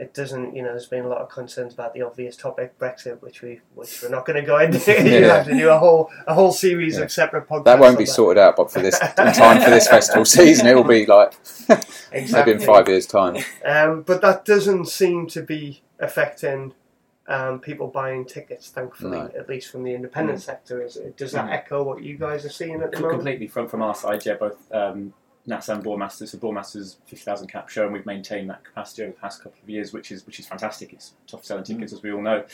It 0.00 0.14
doesn't, 0.14 0.54
you 0.54 0.62
know, 0.62 0.68
there's 0.68 0.86
been 0.86 1.04
a 1.04 1.08
lot 1.08 1.18
of 1.22 1.28
concerns 1.28 1.74
about 1.74 1.92
the 1.92 2.02
obvious 2.02 2.36
topic, 2.36 2.78
Brexit, 2.78 3.20
which 3.20 3.42
we 3.42 3.60
which 3.74 4.00
we're 4.00 4.08
not 4.10 4.24
going 4.24 4.40
to 4.40 4.46
go 4.46 4.58
into. 4.58 4.78
you 5.04 5.18
Yeah. 5.18 5.38
have 5.38 5.46
to 5.46 5.54
do 5.56 5.68
a 5.70 5.78
whole 5.78 6.08
a 6.26 6.34
whole 6.34 6.52
series 6.52 6.96
Yeah. 6.98 7.04
of 7.04 7.10
separate 7.12 7.48
podcasts. 7.48 7.64
That 7.64 7.80
won't 7.80 7.96
on 7.96 7.98
be 7.98 8.06
sorted 8.06 8.40
out, 8.40 8.54
but 8.56 8.70
for 8.70 8.80
this 8.80 8.96
in 9.18 9.32
time 9.32 9.60
for 9.60 9.70
this 9.70 9.88
festival 9.88 10.24
season, 10.38 10.68
it 10.68 10.76
will 10.76 10.84
be 10.84 11.04
like 11.04 11.32
maybe 12.12 12.52
in 12.52 12.60
five 12.60 12.88
years' 12.88 13.06
time. 13.06 13.38
Um, 13.64 14.02
but 14.02 14.20
that 14.22 14.44
doesn't 14.44 14.86
seem 14.86 15.26
to 15.28 15.42
be 15.42 15.82
affecting 15.98 16.74
um, 17.26 17.58
people 17.60 17.88
buying 17.88 18.24
tickets, 18.24 18.70
thankfully, 18.70 19.18
No. 19.18 19.30
at 19.36 19.48
least 19.48 19.70
from 19.72 19.82
the 19.82 19.94
independent 19.94 20.40
sector. 20.40 20.80
Is 20.80 20.96
it, 20.96 21.16
does 21.16 21.32
that 21.32 21.46
Mm. 21.46 21.52
echo 21.52 21.82
what 21.82 22.02
you 22.02 22.16
guys 22.16 22.44
are 22.46 22.50
seeing 22.50 22.80
at 22.82 22.90
the 22.92 23.00
moment? 23.00 23.18
completely 23.18 23.48
from 23.48 23.66
from 23.68 23.82
our 23.82 23.94
side, 23.96 24.24
yeah, 24.24 24.34
both 24.34 24.56
um, 24.72 25.12
NASS 25.48 25.68
and 25.70 25.82
Boardmasters. 25.84 26.28
So 26.28 26.98
fifty 27.06 27.24
thousand 27.24 27.48
cap 27.48 27.68
show, 27.68 27.84
and 27.84 27.92
we've 27.92 28.06
maintained 28.06 28.48
that 28.50 28.62
capacity 28.64 29.02
over 29.02 29.12
the 29.12 29.18
past 29.18 29.42
couple 29.42 29.58
of 29.62 29.68
years, 29.68 29.92
which 29.92 30.12
is 30.12 30.24
which 30.26 30.38
is 30.38 30.46
fantastic. 30.46 30.92
It's 30.92 31.14
top 31.26 31.44
selling 31.44 31.64
tickets, 31.64 31.92
as 31.92 32.02
we 32.02 32.12
all 32.12 32.22
know. 32.22 32.44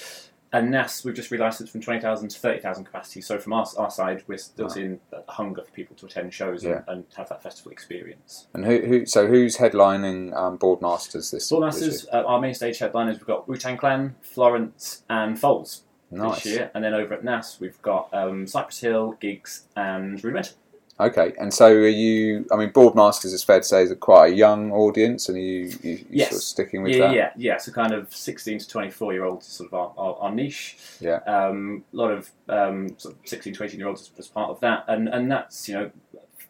And 0.53 0.71
NASS, 0.71 1.05
we've 1.05 1.17
just 1.17 1.33
relicensed 1.33 1.71
from 1.71 1.81
twenty 1.81 2.01
thousand 2.01 2.29
to 2.29 2.39
thirty 2.39 2.61
thousand 2.61 2.85
capacity. 2.85 3.21
So 3.23 3.39
from 3.39 3.53
our, 3.55 3.67
our 3.77 3.91
side, 3.91 4.23
we're 4.29 4.39
still 4.39 4.67
Wow. 4.67 4.73
seeing 4.73 5.01
a 5.13 5.33
hunger 5.33 5.63
for 5.65 5.71
people 5.73 5.97
to 5.97 6.07
attend 6.07 6.33
shows 6.33 6.63
Yeah. 6.63 6.83
and, 6.87 6.89
and 6.89 7.05
have 7.17 7.29
that 7.31 7.43
festival 7.43 7.73
experience. 7.73 8.47
And 8.55 8.65
who, 8.65 8.79
who 8.79 9.07
so 9.07 9.27
who's 9.27 9.57
headlining 9.57 10.33
um, 10.37 10.57
Boardmasters 10.59 11.13
this 11.13 11.31
this 11.33 11.51
Boardmasters, 11.51 12.07
uh, 12.13 12.23
our 12.25 12.41
main 12.41 12.55
stage 12.55 12.79
headliners, 12.79 13.17
we've 13.19 13.27
got 13.27 13.49
Wu 13.49 13.57
Tang 13.57 13.77
Clan, 13.77 14.15
Florence, 14.21 15.03
and 15.11 15.37
Foals? 15.41 15.83
Nice. 16.13 16.45
this 16.45 16.53
year. 16.53 16.71
And 16.75 16.85
then 16.85 16.95
over 16.95 17.15
at 17.15 17.25
NASS, 17.25 17.59
we've 17.59 17.81
got 17.83 18.09
um, 18.15 18.47
Cypress 18.47 18.79
Hill, 18.79 19.17
Giggs, 19.19 19.65
and 19.75 20.23
Rudimental. 20.23 20.55
Okay, 21.01 21.33
and 21.41 21.53
so 21.53 21.67
are 21.67 21.89
you? 21.89 22.47
I 22.53 22.57
mean, 22.57 22.71
Boardmasters 22.71 23.33
is 23.33 23.43
fair 23.43 23.59
to 23.59 23.65
say 23.65 23.83
is 23.83 23.91
a 23.91 23.97
quite 23.97 24.33
a 24.33 24.37
young 24.37 24.71
audience, 24.71 25.29
and 25.29 25.37
are 25.37 25.41
you 25.41 25.65
you, 25.83 25.91
you 25.93 26.07
Yes. 26.11 26.29
sort 26.31 26.39
of 26.39 26.45
sticking 26.45 26.83
with 26.85 26.93
yeah, 26.93 26.99
that? 27.09 27.15
yeah, 27.15 27.31
yeah. 27.37 27.53
Yeah. 27.53 27.57
So 27.59 27.73
kind 27.73 27.93
of 27.93 28.15
sixteen 28.15 28.61
to 28.61 28.69
twenty-four 28.69 29.13
year 29.13 29.25
olds, 29.25 29.47
is 29.49 29.53
sort 29.55 29.73
of 29.73 29.75
our, 29.75 29.93
our, 29.99 30.15
our 30.21 30.33
niche. 30.33 30.77
Yeah. 31.01 31.17
Um, 31.27 31.85
a 31.93 31.97
lot 31.97 32.13
of 32.13 32.31
um, 32.49 32.97
sort 32.97 33.15
of 33.15 33.21
sixteen 33.25 33.53
to 33.55 33.65
eighteen 33.65 33.81
year 33.81 33.89
olds 33.89 34.09
as, 34.17 34.29
part 34.29 34.51
of 34.51 34.61
that, 34.61 34.85
and 34.87 35.09
and 35.09 35.31
that's 35.33 35.69
you 35.69 35.75
know, 35.75 35.91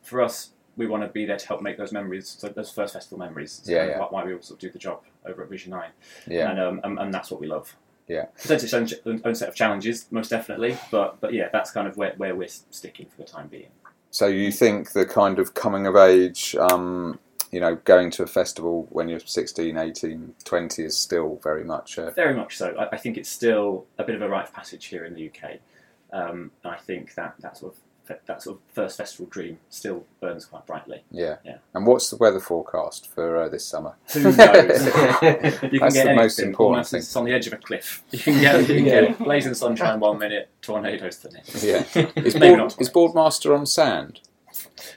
for 0.02 0.20
us, 0.20 0.50
we 0.76 0.86
want 0.86 1.02
to 1.04 1.08
be 1.08 1.24
there 1.24 1.38
to 1.38 1.48
help 1.48 1.62
make 1.62 1.78
those 1.78 1.92
memories, 1.92 2.36
so 2.38 2.48
those 2.48 2.70
first 2.70 2.92
festival 2.92 3.18
memories. 3.18 3.60
It's 3.60 3.68
Yeah, 3.70 3.86
yeah. 3.86 3.98
Why 4.10 4.24
we 4.24 4.34
also 4.34 4.56
do 4.56 4.70
the 4.70 4.78
job 4.78 5.00
over 5.24 5.42
at 5.42 5.48
Vision 5.48 5.70
Nine, 5.70 5.90
Yeah. 6.26 6.50
and 6.50 6.60
um, 6.60 6.80
and, 6.84 6.98
and 6.98 7.14
that's 7.14 7.30
what 7.30 7.40
we 7.40 7.46
love. 7.46 7.74
Yeah. 8.08 8.26
Presents 8.38 8.64
its 8.64 8.74
own, 8.74 9.22
own 9.24 9.34
set 9.34 9.48
of 9.48 9.54
challenges, 9.54 10.04
most 10.10 10.28
definitely, 10.28 10.76
but 10.90 11.18
but 11.22 11.32
yeah, 11.32 11.48
that's 11.50 11.70
kind 11.70 11.88
of 11.88 11.96
where, 11.96 12.12
where 12.18 12.36
we're 12.36 12.48
sticking 12.48 13.06
for 13.06 13.16
the 13.16 13.24
time 13.24 13.48
being. 13.48 13.70
So 14.14 14.28
you 14.28 14.52
think 14.52 14.92
the 14.92 15.06
kind 15.06 15.40
of 15.40 15.54
coming 15.54 15.88
of 15.88 15.96
age, 15.96 16.54
um, 16.54 17.18
you 17.50 17.58
know, 17.58 17.74
going 17.74 18.12
to 18.12 18.22
a 18.22 18.28
festival 18.28 18.86
when 18.90 19.08
you're 19.08 19.18
16, 19.18 19.76
18, 19.76 20.34
20 20.44 20.84
is 20.84 20.96
still 20.96 21.40
very 21.42 21.64
much 21.64 21.98
a, 21.98 22.12
Very 22.12 22.36
much 22.36 22.56
so. 22.56 22.76
I, 22.78 22.90
I 22.94 22.96
think 22.96 23.16
it's 23.16 23.28
still 23.28 23.86
a 23.98 24.04
bit 24.04 24.14
of 24.14 24.22
a 24.22 24.28
rite 24.28 24.44
of 24.44 24.52
passage 24.52 24.84
here 24.84 25.04
in 25.04 25.14
the 25.14 25.28
UK, 25.28 25.58
um, 26.12 26.52
I 26.64 26.76
think 26.76 27.16
that 27.16 27.34
that 27.40 27.56
sort 27.56 27.74
of 27.74 27.80
that 28.06 28.42
sort 28.42 28.56
of 28.56 28.62
first 28.74 28.96
festival 28.96 29.26
dream 29.26 29.58
still 29.70 30.04
burns 30.20 30.44
quite 30.44 30.66
brightly. 30.66 31.04
yeah. 31.10 31.36
Yeah. 31.44 31.58
And 31.74 31.86
what's 31.86 32.10
the 32.10 32.16
weather 32.16 32.40
forecast 32.40 33.12
for 33.12 33.36
uh, 33.36 33.48
this 33.48 33.66
summer? 33.66 33.94
Who 34.12 34.22
knows? 34.22 34.36
you 34.38 34.40
can 34.40 35.78
That's 35.80 35.94
get 35.94 36.06
the 36.06 36.14
most 36.14 36.38
important 36.38 36.86
thing. 36.86 36.98
It's 36.98 37.16
on 37.16 37.24
the 37.24 37.32
edge 37.32 37.46
of 37.46 37.54
a 37.54 37.56
cliff. 37.56 38.02
You 38.10 38.18
can 38.18 38.40
get, 38.40 38.60
you 38.68 38.74
can 38.76 38.84
get 38.84 39.18
blazing 39.18 39.54
sunshine 39.54 40.00
one 40.00 40.18
minute, 40.18 40.50
tornadoes 40.62 41.18
the 41.18 41.30
next. 41.30 41.62
Yeah. 41.62 41.84
Is, 42.16 42.34
Maybe 42.34 42.56
board, 42.56 42.58
not 42.58 42.80
is 42.80 42.90
Boardmaster 42.90 43.56
on 43.56 43.66
sand? 43.66 44.20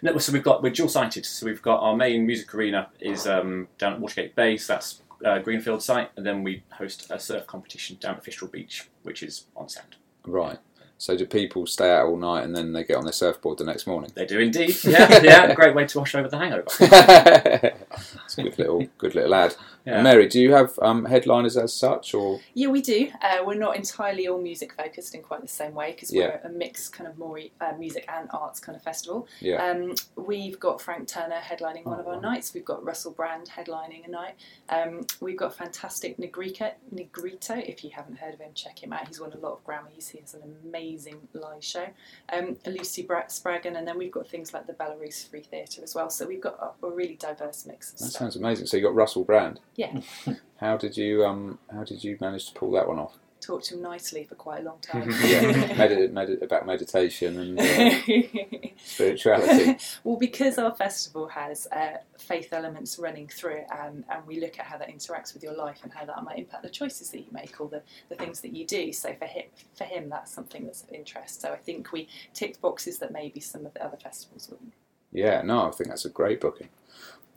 No, 0.02 0.18
so 0.18 0.32
we've 0.32 0.44
got 0.44 0.62
we're 0.62 0.70
dual 0.70 0.90
sited. 0.90 1.26
So 1.26 1.46
we've 1.46 1.62
got 1.62 1.82
our 1.82 1.96
main 1.96 2.26
music 2.26 2.54
arena 2.54 2.90
is 3.00 3.28
um, 3.28 3.68
down 3.78 3.94
at 3.94 4.00
Watergate 4.00 4.36
Bay. 4.36 4.58
That's 4.58 5.02
uh, 5.26 5.40
Greenfield 5.40 5.82
site, 5.82 6.12
and 6.16 6.26
then 6.26 6.44
we 6.44 6.64
host 6.74 7.08
a 7.10 7.20
surf 7.20 7.48
competition 7.48 7.98
down 8.00 8.16
at 8.16 8.24
Fistral 8.24 8.52
Beach, 8.52 8.88
which 9.04 9.24
is 9.24 9.46
on 9.56 9.70
sand. 9.70 9.96
Right. 10.26 10.60
So 11.00 11.16
do 11.16 11.26
people 11.26 11.68
stay 11.68 11.92
out 11.92 12.08
all 12.08 12.18
night 12.18 12.44
and 12.44 12.56
then 12.56 12.74
they 12.74 12.84
get 12.84 12.98
on 12.98 13.04
their 13.04 13.14
surfboard 13.14 13.60
the 13.60 13.64
next 13.64 13.86
morning? 13.86 14.12
They 14.16 14.26
do 14.26 14.40
indeed. 14.40 14.76
Yeah, 14.84 15.22
yeah. 15.22 15.54
Great 15.54 15.76
way 15.76 15.86
to 15.86 16.00
wash 16.00 16.16
over 16.16 16.28
the 16.28 16.38
hangover. 16.38 16.66
it's 18.26 18.38
a 18.38 18.44
good 18.44 18.58
little, 18.58 18.88
good 18.98 19.16
little 19.16 19.30
lad. 19.30 19.56
Yeah. 19.88 20.02
Mary, 20.02 20.28
do 20.28 20.40
you 20.42 20.52
have 20.54 20.78
um, 20.82 21.06
headliners 21.06 21.56
as 21.58 21.74
such, 21.74 22.14
or 22.14 22.40
Yeah, 22.54 22.68
we 22.68 22.82
do. 22.82 23.10
Uh, 23.22 23.38
we're 23.46 23.56
not 23.56 23.76
entirely 23.76 24.28
all 24.28 24.42
music 24.42 24.74
focused 24.74 25.16
in 25.16 25.22
quite 25.22 25.42
the 25.42 25.48
same 25.48 25.74
way 25.74 25.92
because 25.94 26.12
we're 26.12 26.42
a 26.44 26.50
mixed 26.50 26.92
kind 26.94 27.08
of 27.10 27.18
more 27.18 27.40
uh, 27.62 27.72
music 27.80 28.06
and 28.14 28.28
arts 28.34 28.60
kind 28.60 28.76
of 28.76 28.82
festival. 28.84 29.28
Yeah. 29.40 29.64
Um, 29.66 29.96
we've 30.16 30.60
got 30.60 30.82
Frank 30.82 31.08
Turner 31.08 31.40
headlining 31.40 31.86
one 31.86 31.98
Oh, 31.98 32.02
of 32.02 32.08
our 32.08 32.20
nights. 32.22 32.54
We've 32.54 32.66
got 32.66 32.84
Russell 32.84 33.12
Brand 33.12 33.50
headlining 33.50 34.06
a 34.06 34.10
night. 34.10 34.36
Um, 34.70 35.06
we've 35.22 35.38
got 35.38 35.56
fantastic 35.56 36.18
Negrita, 36.18 36.74
Negrito. 36.92 37.56
If 37.56 37.84
you 37.84 37.92
haven't 37.92 38.18
heard 38.18 38.34
of 38.34 38.40
him, 38.42 38.52
check 38.54 38.84
him 38.84 38.92
out. 38.92 39.08
He's 39.08 39.20
won 39.22 39.32
a 39.34 39.38
lot 39.38 39.54
of 39.54 39.66
Grammys. 39.66 40.10
He 40.12 40.20
has 40.20 40.34
an 40.34 40.42
amazing 40.66 41.28
live 41.34 41.64
show. 41.64 41.86
Um, 42.34 42.58
Lucy 42.66 43.04
Bra- 43.04 43.28
Spraggan, 43.28 43.76
and 43.78 43.88
then 43.88 43.98
we've 43.98 44.12
got 44.12 44.28
things 44.28 44.54
like 44.54 44.68
the 44.68 44.74
Belarus 44.74 45.30
Free 45.30 45.42
Theatre 45.44 45.82
as 45.84 45.96
well. 45.96 46.10
So 46.10 46.28
we've 46.28 46.42
got 46.42 46.76
a, 46.82 46.86
a 46.86 46.90
really 46.90 47.16
diverse 47.16 47.66
mix 47.66 47.94
of 47.94 48.00
that 48.00 48.06
stuff. 48.06 48.20
sounds 48.20 48.36
amazing. 48.36 48.66
So 48.68 48.78
you 48.78 48.84
have 48.86 48.92
got 48.94 48.96
Russell 48.98 49.24
Brand. 49.24 49.60
Yeah, 49.78 50.02
How 50.58 50.76
did 50.76 50.98
you 50.98 51.24
um, 51.26 51.60
How 51.72 51.84
did 51.86 52.04
you 52.04 52.18
manage 52.20 52.48
to 52.48 52.54
pull 52.54 52.72
that 52.72 52.88
one 52.88 53.00
off? 53.00 53.18
talked 53.40 53.66
to 53.66 53.76
him 53.76 53.84
nicely 53.84 54.24
for 54.24 54.34
quite 54.36 54.62
a 54.62 54.64
long 54.64 54.80
time. 54.82 55.10
yeah, 55.24 55.44
medit- 55.78 56.12
medit- 56.12 56.42
about 56.42 56.66
meditation 56.66 57.40
and 57.40 57.60
uh, 57.60 58.70
spirituality. 58.84 59.78
well, 60.04 60.18
because 60.18 60.58
our 60.58 60.74
festival 60.76 61.28
has 61.28 61.68
uh, 61.72 61.98
faith 62.18 62.52
elements 62.52 62.98
running 62.98 63.28
through 63.28 63.58
it, 63.58 63.68
and, 63.84 64.04
and 64.10 64.26
we 64.26 64.40
look 64.42 64.60
at 64.60 64.66
how 64.66 64.78
that 64.78 64.90
interacts 64.90 65.34
with 65.34 65.44
your 65.44 65.54
life 65.54 65.80
and 65.84 65.94
how 65.94 66.04
that 66.04 66.24
might 66.24 66.40
impact 66.40 66.64
the 66.64 66.70
choices 66.70 67.12
that 67.12 67.20
you 67.20 67.28
make 67.32 67.62
or 67.62 67.70
the, 67.70 67.82
the 68.10 68.16
things 68.16 68.42
that 68.42 68.54
you 68.54 68.66
do. 68.66 68.92
So 68.92 69.14
for 69.14 69.26
him, 69.26 69.46
for 69.76 69.84
him, 69.84 70.10
that's 70.10 70.32
something 70.32 70.66
that's 70.66 70.84
of 70.84 70.92
interest. 70.92 71.40
So 71.40 71.52
I 71.54 71.58
think 71.58 71.92
we 71.92 72.10
ticked 72.34 72.60
boxes 72.60 72.98
that 73.00 73.12
maybe 73.14 73.40
some 73.40 73.66
of 73.66 73.74
the 73.76 73.86
other 73.86 73.98
festivals 73.98 74.50
wouldn't. 74.50 74.74
Yeah, 75.12 75.42
no, 75.44 75.68
I 75.68 75.72
think 75.72 75.90
that's 75.90 76.06
a 76.06 76.10
great 76.10 76.42
booking. 76.42 76.70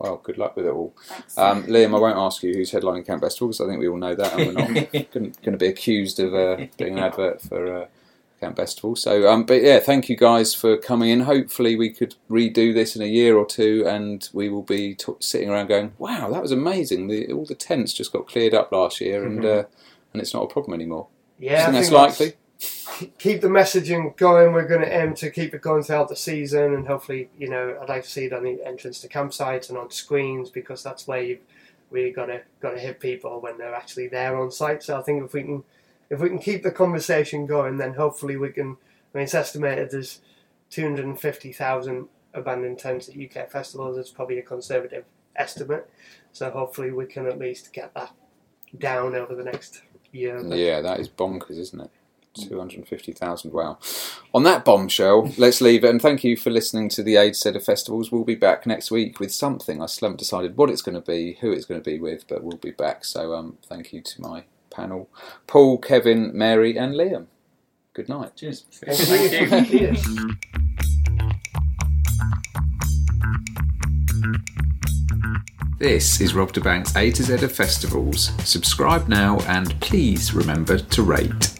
Well, 0.01 0.19
good 0.23 0.39
luck 0.39 0.55
with 0.55 0.65
it 0.65 0.71
all. 0.71 0.95
Um, 1.37 1.63
Liam, 1.65 1.95
I 1.95 1.99
won't 1.99 2.17
ask 2.17 2.41
you 2.41 2.55
who's 2.55 2.71
headlining 2.71 3.05
Camp 3.05 3.21
Bestival 3.21 3.49
because 3.49 3.61
I 3.61 3.67
think 3.67 3.79
we 3.79 3.87
all 3.87 3.97
know 3.97 4.15
that, 4.15 4.33
and 4.33 4.47
we're 4.47 4.53
not 4.53 4.91
going 5.13 5.33
to 5.33 5.57
be 5.57 5.67
accused 5.67 6.19
of 6.19 6.33
uh, 6.33 6.65
being 6.77 6.97
an 6.97 7.03
advert 7.03 7.39
for 7.43 7.83
uh, 7.83 7.85
Camp 8.39 8.57
Bestival. 8.57 8.97
So, 8.97 9.29
um, 9.29 9.43
but 9.43 9.61
yeah, 9.61 9.79
thank 9.79 10.09
you 10.09 10.17
guys 10.17 10.55
for 10.55 10.75
coming 10.75 11.09
in. 11.11 11.19
Hopefully, 11.21 11.75
we 11.75 11.91
could 11.91 12.15
redo 12.31 12.73
this 12.73 12.95
in 12.95 13.03
a 13.03 13.05
year 13.05 13.37
or 13.37 13.45
two, 13.45 13.85
and 13.87 14.27
we 14.33 14.49
will 14.49 14.63
be 14.63 14.95
t- 14.95 15.13
sitting 15.19 15.51
around 15.51 15.67
going, 15.67 15.93
"Wow, 15.99 16.31
that 16.31 16.41
was 16.41 16.51
amazing! 16.51 17.07
The, 17.07 17.31
all 17.31 17.45
the 17.45 17.53
tents 17.53 17.93
just 17.93 18.11
got 18.11 18.27
cleared 18.27 18.55
up 18.55 18.71
last 18.71 19.01
year, 19.01 19.23
and 19.23 19.45
uh, 19.45 19.63
and 20.13 20.21
it's 20.21 20.33
not 20.33 20.43
a 20.43 20.47
problem 20.47 20.73
anymore." 20.73 21.09
Yeah, 21.37 21.67
Do 21.67 21.73
you 21.73 21.77
I 21.77 21.81
think 21.81 21.93
that's 21.93 22.17
think 22.17 22.19
likely? 22.19 22.40
Keep 23.17 23.41
the 23.41 23.47
messaging 23.47 24.15
going. 24.17 24.53
We're 24.53 24.67
going 24.67 24.81
to 24.81 25.01
aim 25.01 25.13
to 25.15 25.29
keep 25.29 25.53
it 25.53 25.61
going 25.61 25.83
throughout 25.83 26.09
the 26.09 26.15
season, 26.15 26.73
and 26.73 26.87
hopefully, 26.87 27.29
you 27.37 27.49
know, 27.49 27.77
I'd 27.81 27.89
like 27.89 28.03
to 28.03 28.09
see 28.09 28.25
it 28.25 28.33
on 28.33 28.43
the 28.43 28.59
entrance 28.65 28.99
to 29.01 29.07
campsites 29.07 29.69
and 29.69 29.77
on 29.77 29.91
screens 29.91 30.49
because 30.49 30.83
that's 30.83 31.07
where 31.07 31.21
you've 31.21 31.41
really 31.89 32.11
got 32.11 32.27
to 32.27 32.41
got 32.59 32.71
to 32.71 32.79
hit 32.79 32.99
people 32.99 33.41
when 33.41 33.57
they're 33.57 33.75
actually 33.75 34.07
there 34.07 34.37
on 34.37 34.51
site. 34.51 34.83
So 34.83 34.97
I 34.97 35.01
think 35.01 35.23
if 35.23 35.33
we 35.33 35.43
can 35.43 35.63
if 36.09 36.19
we 36.19 36.29
can 36.29 36.39
keep 36.39 36.63
the 36.63 36.71
conversation 36.71 37.45
going, 37.45 37.77
then 37.77 37.93
hopefully 37.93 38.37
we 38.37 38.49
can. 38.49 38.77
I 39.13 39.17
mean, 39.17 39.23
it's 39.25 39.33
estimated 39.33 39.91
there's 39.91 40.21
250,000 40.69 42.07
abandoned 42.33 42.79
tents 42.79 43.09
at 43.09 43.15
UK 43.15 43.49
festivals. 43.49 43.97
It's 43.97 44.09
probably 44.09 44.39
a 44.39 44.41
conservative 44.41 45.05
estimate. 45.35 45.89
So 46.31 46.49
hopefully 46.49 46.91
we 46.91 47.05
can 47.05 47.27
at 47.27 47.37
least 47.37 47.73
get 47.73 47.93
that 47.93 48.13
down 48.77 49.15
over 49.15 49.35
the 49.35 49.43
next 49.43 49.81
year. 50.11 50.41
Yeah, 50.55 50.81
that 50.81 50.99
is 50.99 51.09
bonkers, 51.09 51.57
isn't 51.57 51.81
it? 51.81 51.91
250,000, 52.33 53.51
wow. 53.51 53.77
On 54.33 54.43
that 54.43 54.65
bombshell, 54.65 55.31
let's 55.37 55.61
leave 55.61 55.83
it. 55.83 55.89
And 55.89 56.01
thank 56.01 56.23
you 56.23 56.37
for 56.37 56.49
listening 56.49 56.89
to 56.89 57.03
the 57.03 57.15
A 57.15 57.29
to 57.29 57.33
Z 57.33 57.49
of 57.49 57.63
Festivals. 57.63 58.11
We'll 58.11 58.23
be 58.23 58.35
back 58.35 58.65
next 58.65 58.91
week 58.91 59.19
with 59.19 59.33
something. 59.33 59.81
I 59.81 59.85
still 59.85 60.07
haven't 60.07 60.19
decided 60.19 60.57
what 60.57 60.69
it's 60.69 60.81
going 60.81 60.95
to 60.95 61.01
be, 61.01 61.37
who 61.41 61.51
it's 61.51 61.65
going 61.65 61.81
to 61.81 61.89
be 61.89 61.99
with, 61.99 62.27
but 62.27 62.43
we'll 62.43 62.57
be 62.57 62.71
back. 62.71 63.05
So 63.05 63.33
um, 63.33 63.57
thank 63.67 63.93
you 63.93 64.01
to 64.01 64.21
my 64.21 64.43
panel 64.69 65.09
Paul, 65.47 65.77
Kevin, 65.77 66.31
Mary, 66.33 66.77
and 66.77 66.93
Liam. 66.93 67.27
Good 67.93 68.07
night. 68.09 68.35
Cheers. 68.37 68.65
Thank 68.71 69.71
you. 69.71 69.95
Cheers. 69.95 70.07
This 75.81 76.21
is 76.21 76.35
Rob 76.35 76.53
da 76.53 76.61
Bank's 76.61 76.95
A 76.95 77.09
to 77.09 77.23
Z 77.23 77.43
of 77.43 77.51
Festivals. 77.51 78.31
Subscribe 78.47 79.07
now 79.07 79.39
and 79.47 79.81
please 79.81 80.31
remember 80.31 80.77
to 80.77 81.01
rate. 81.01 81.59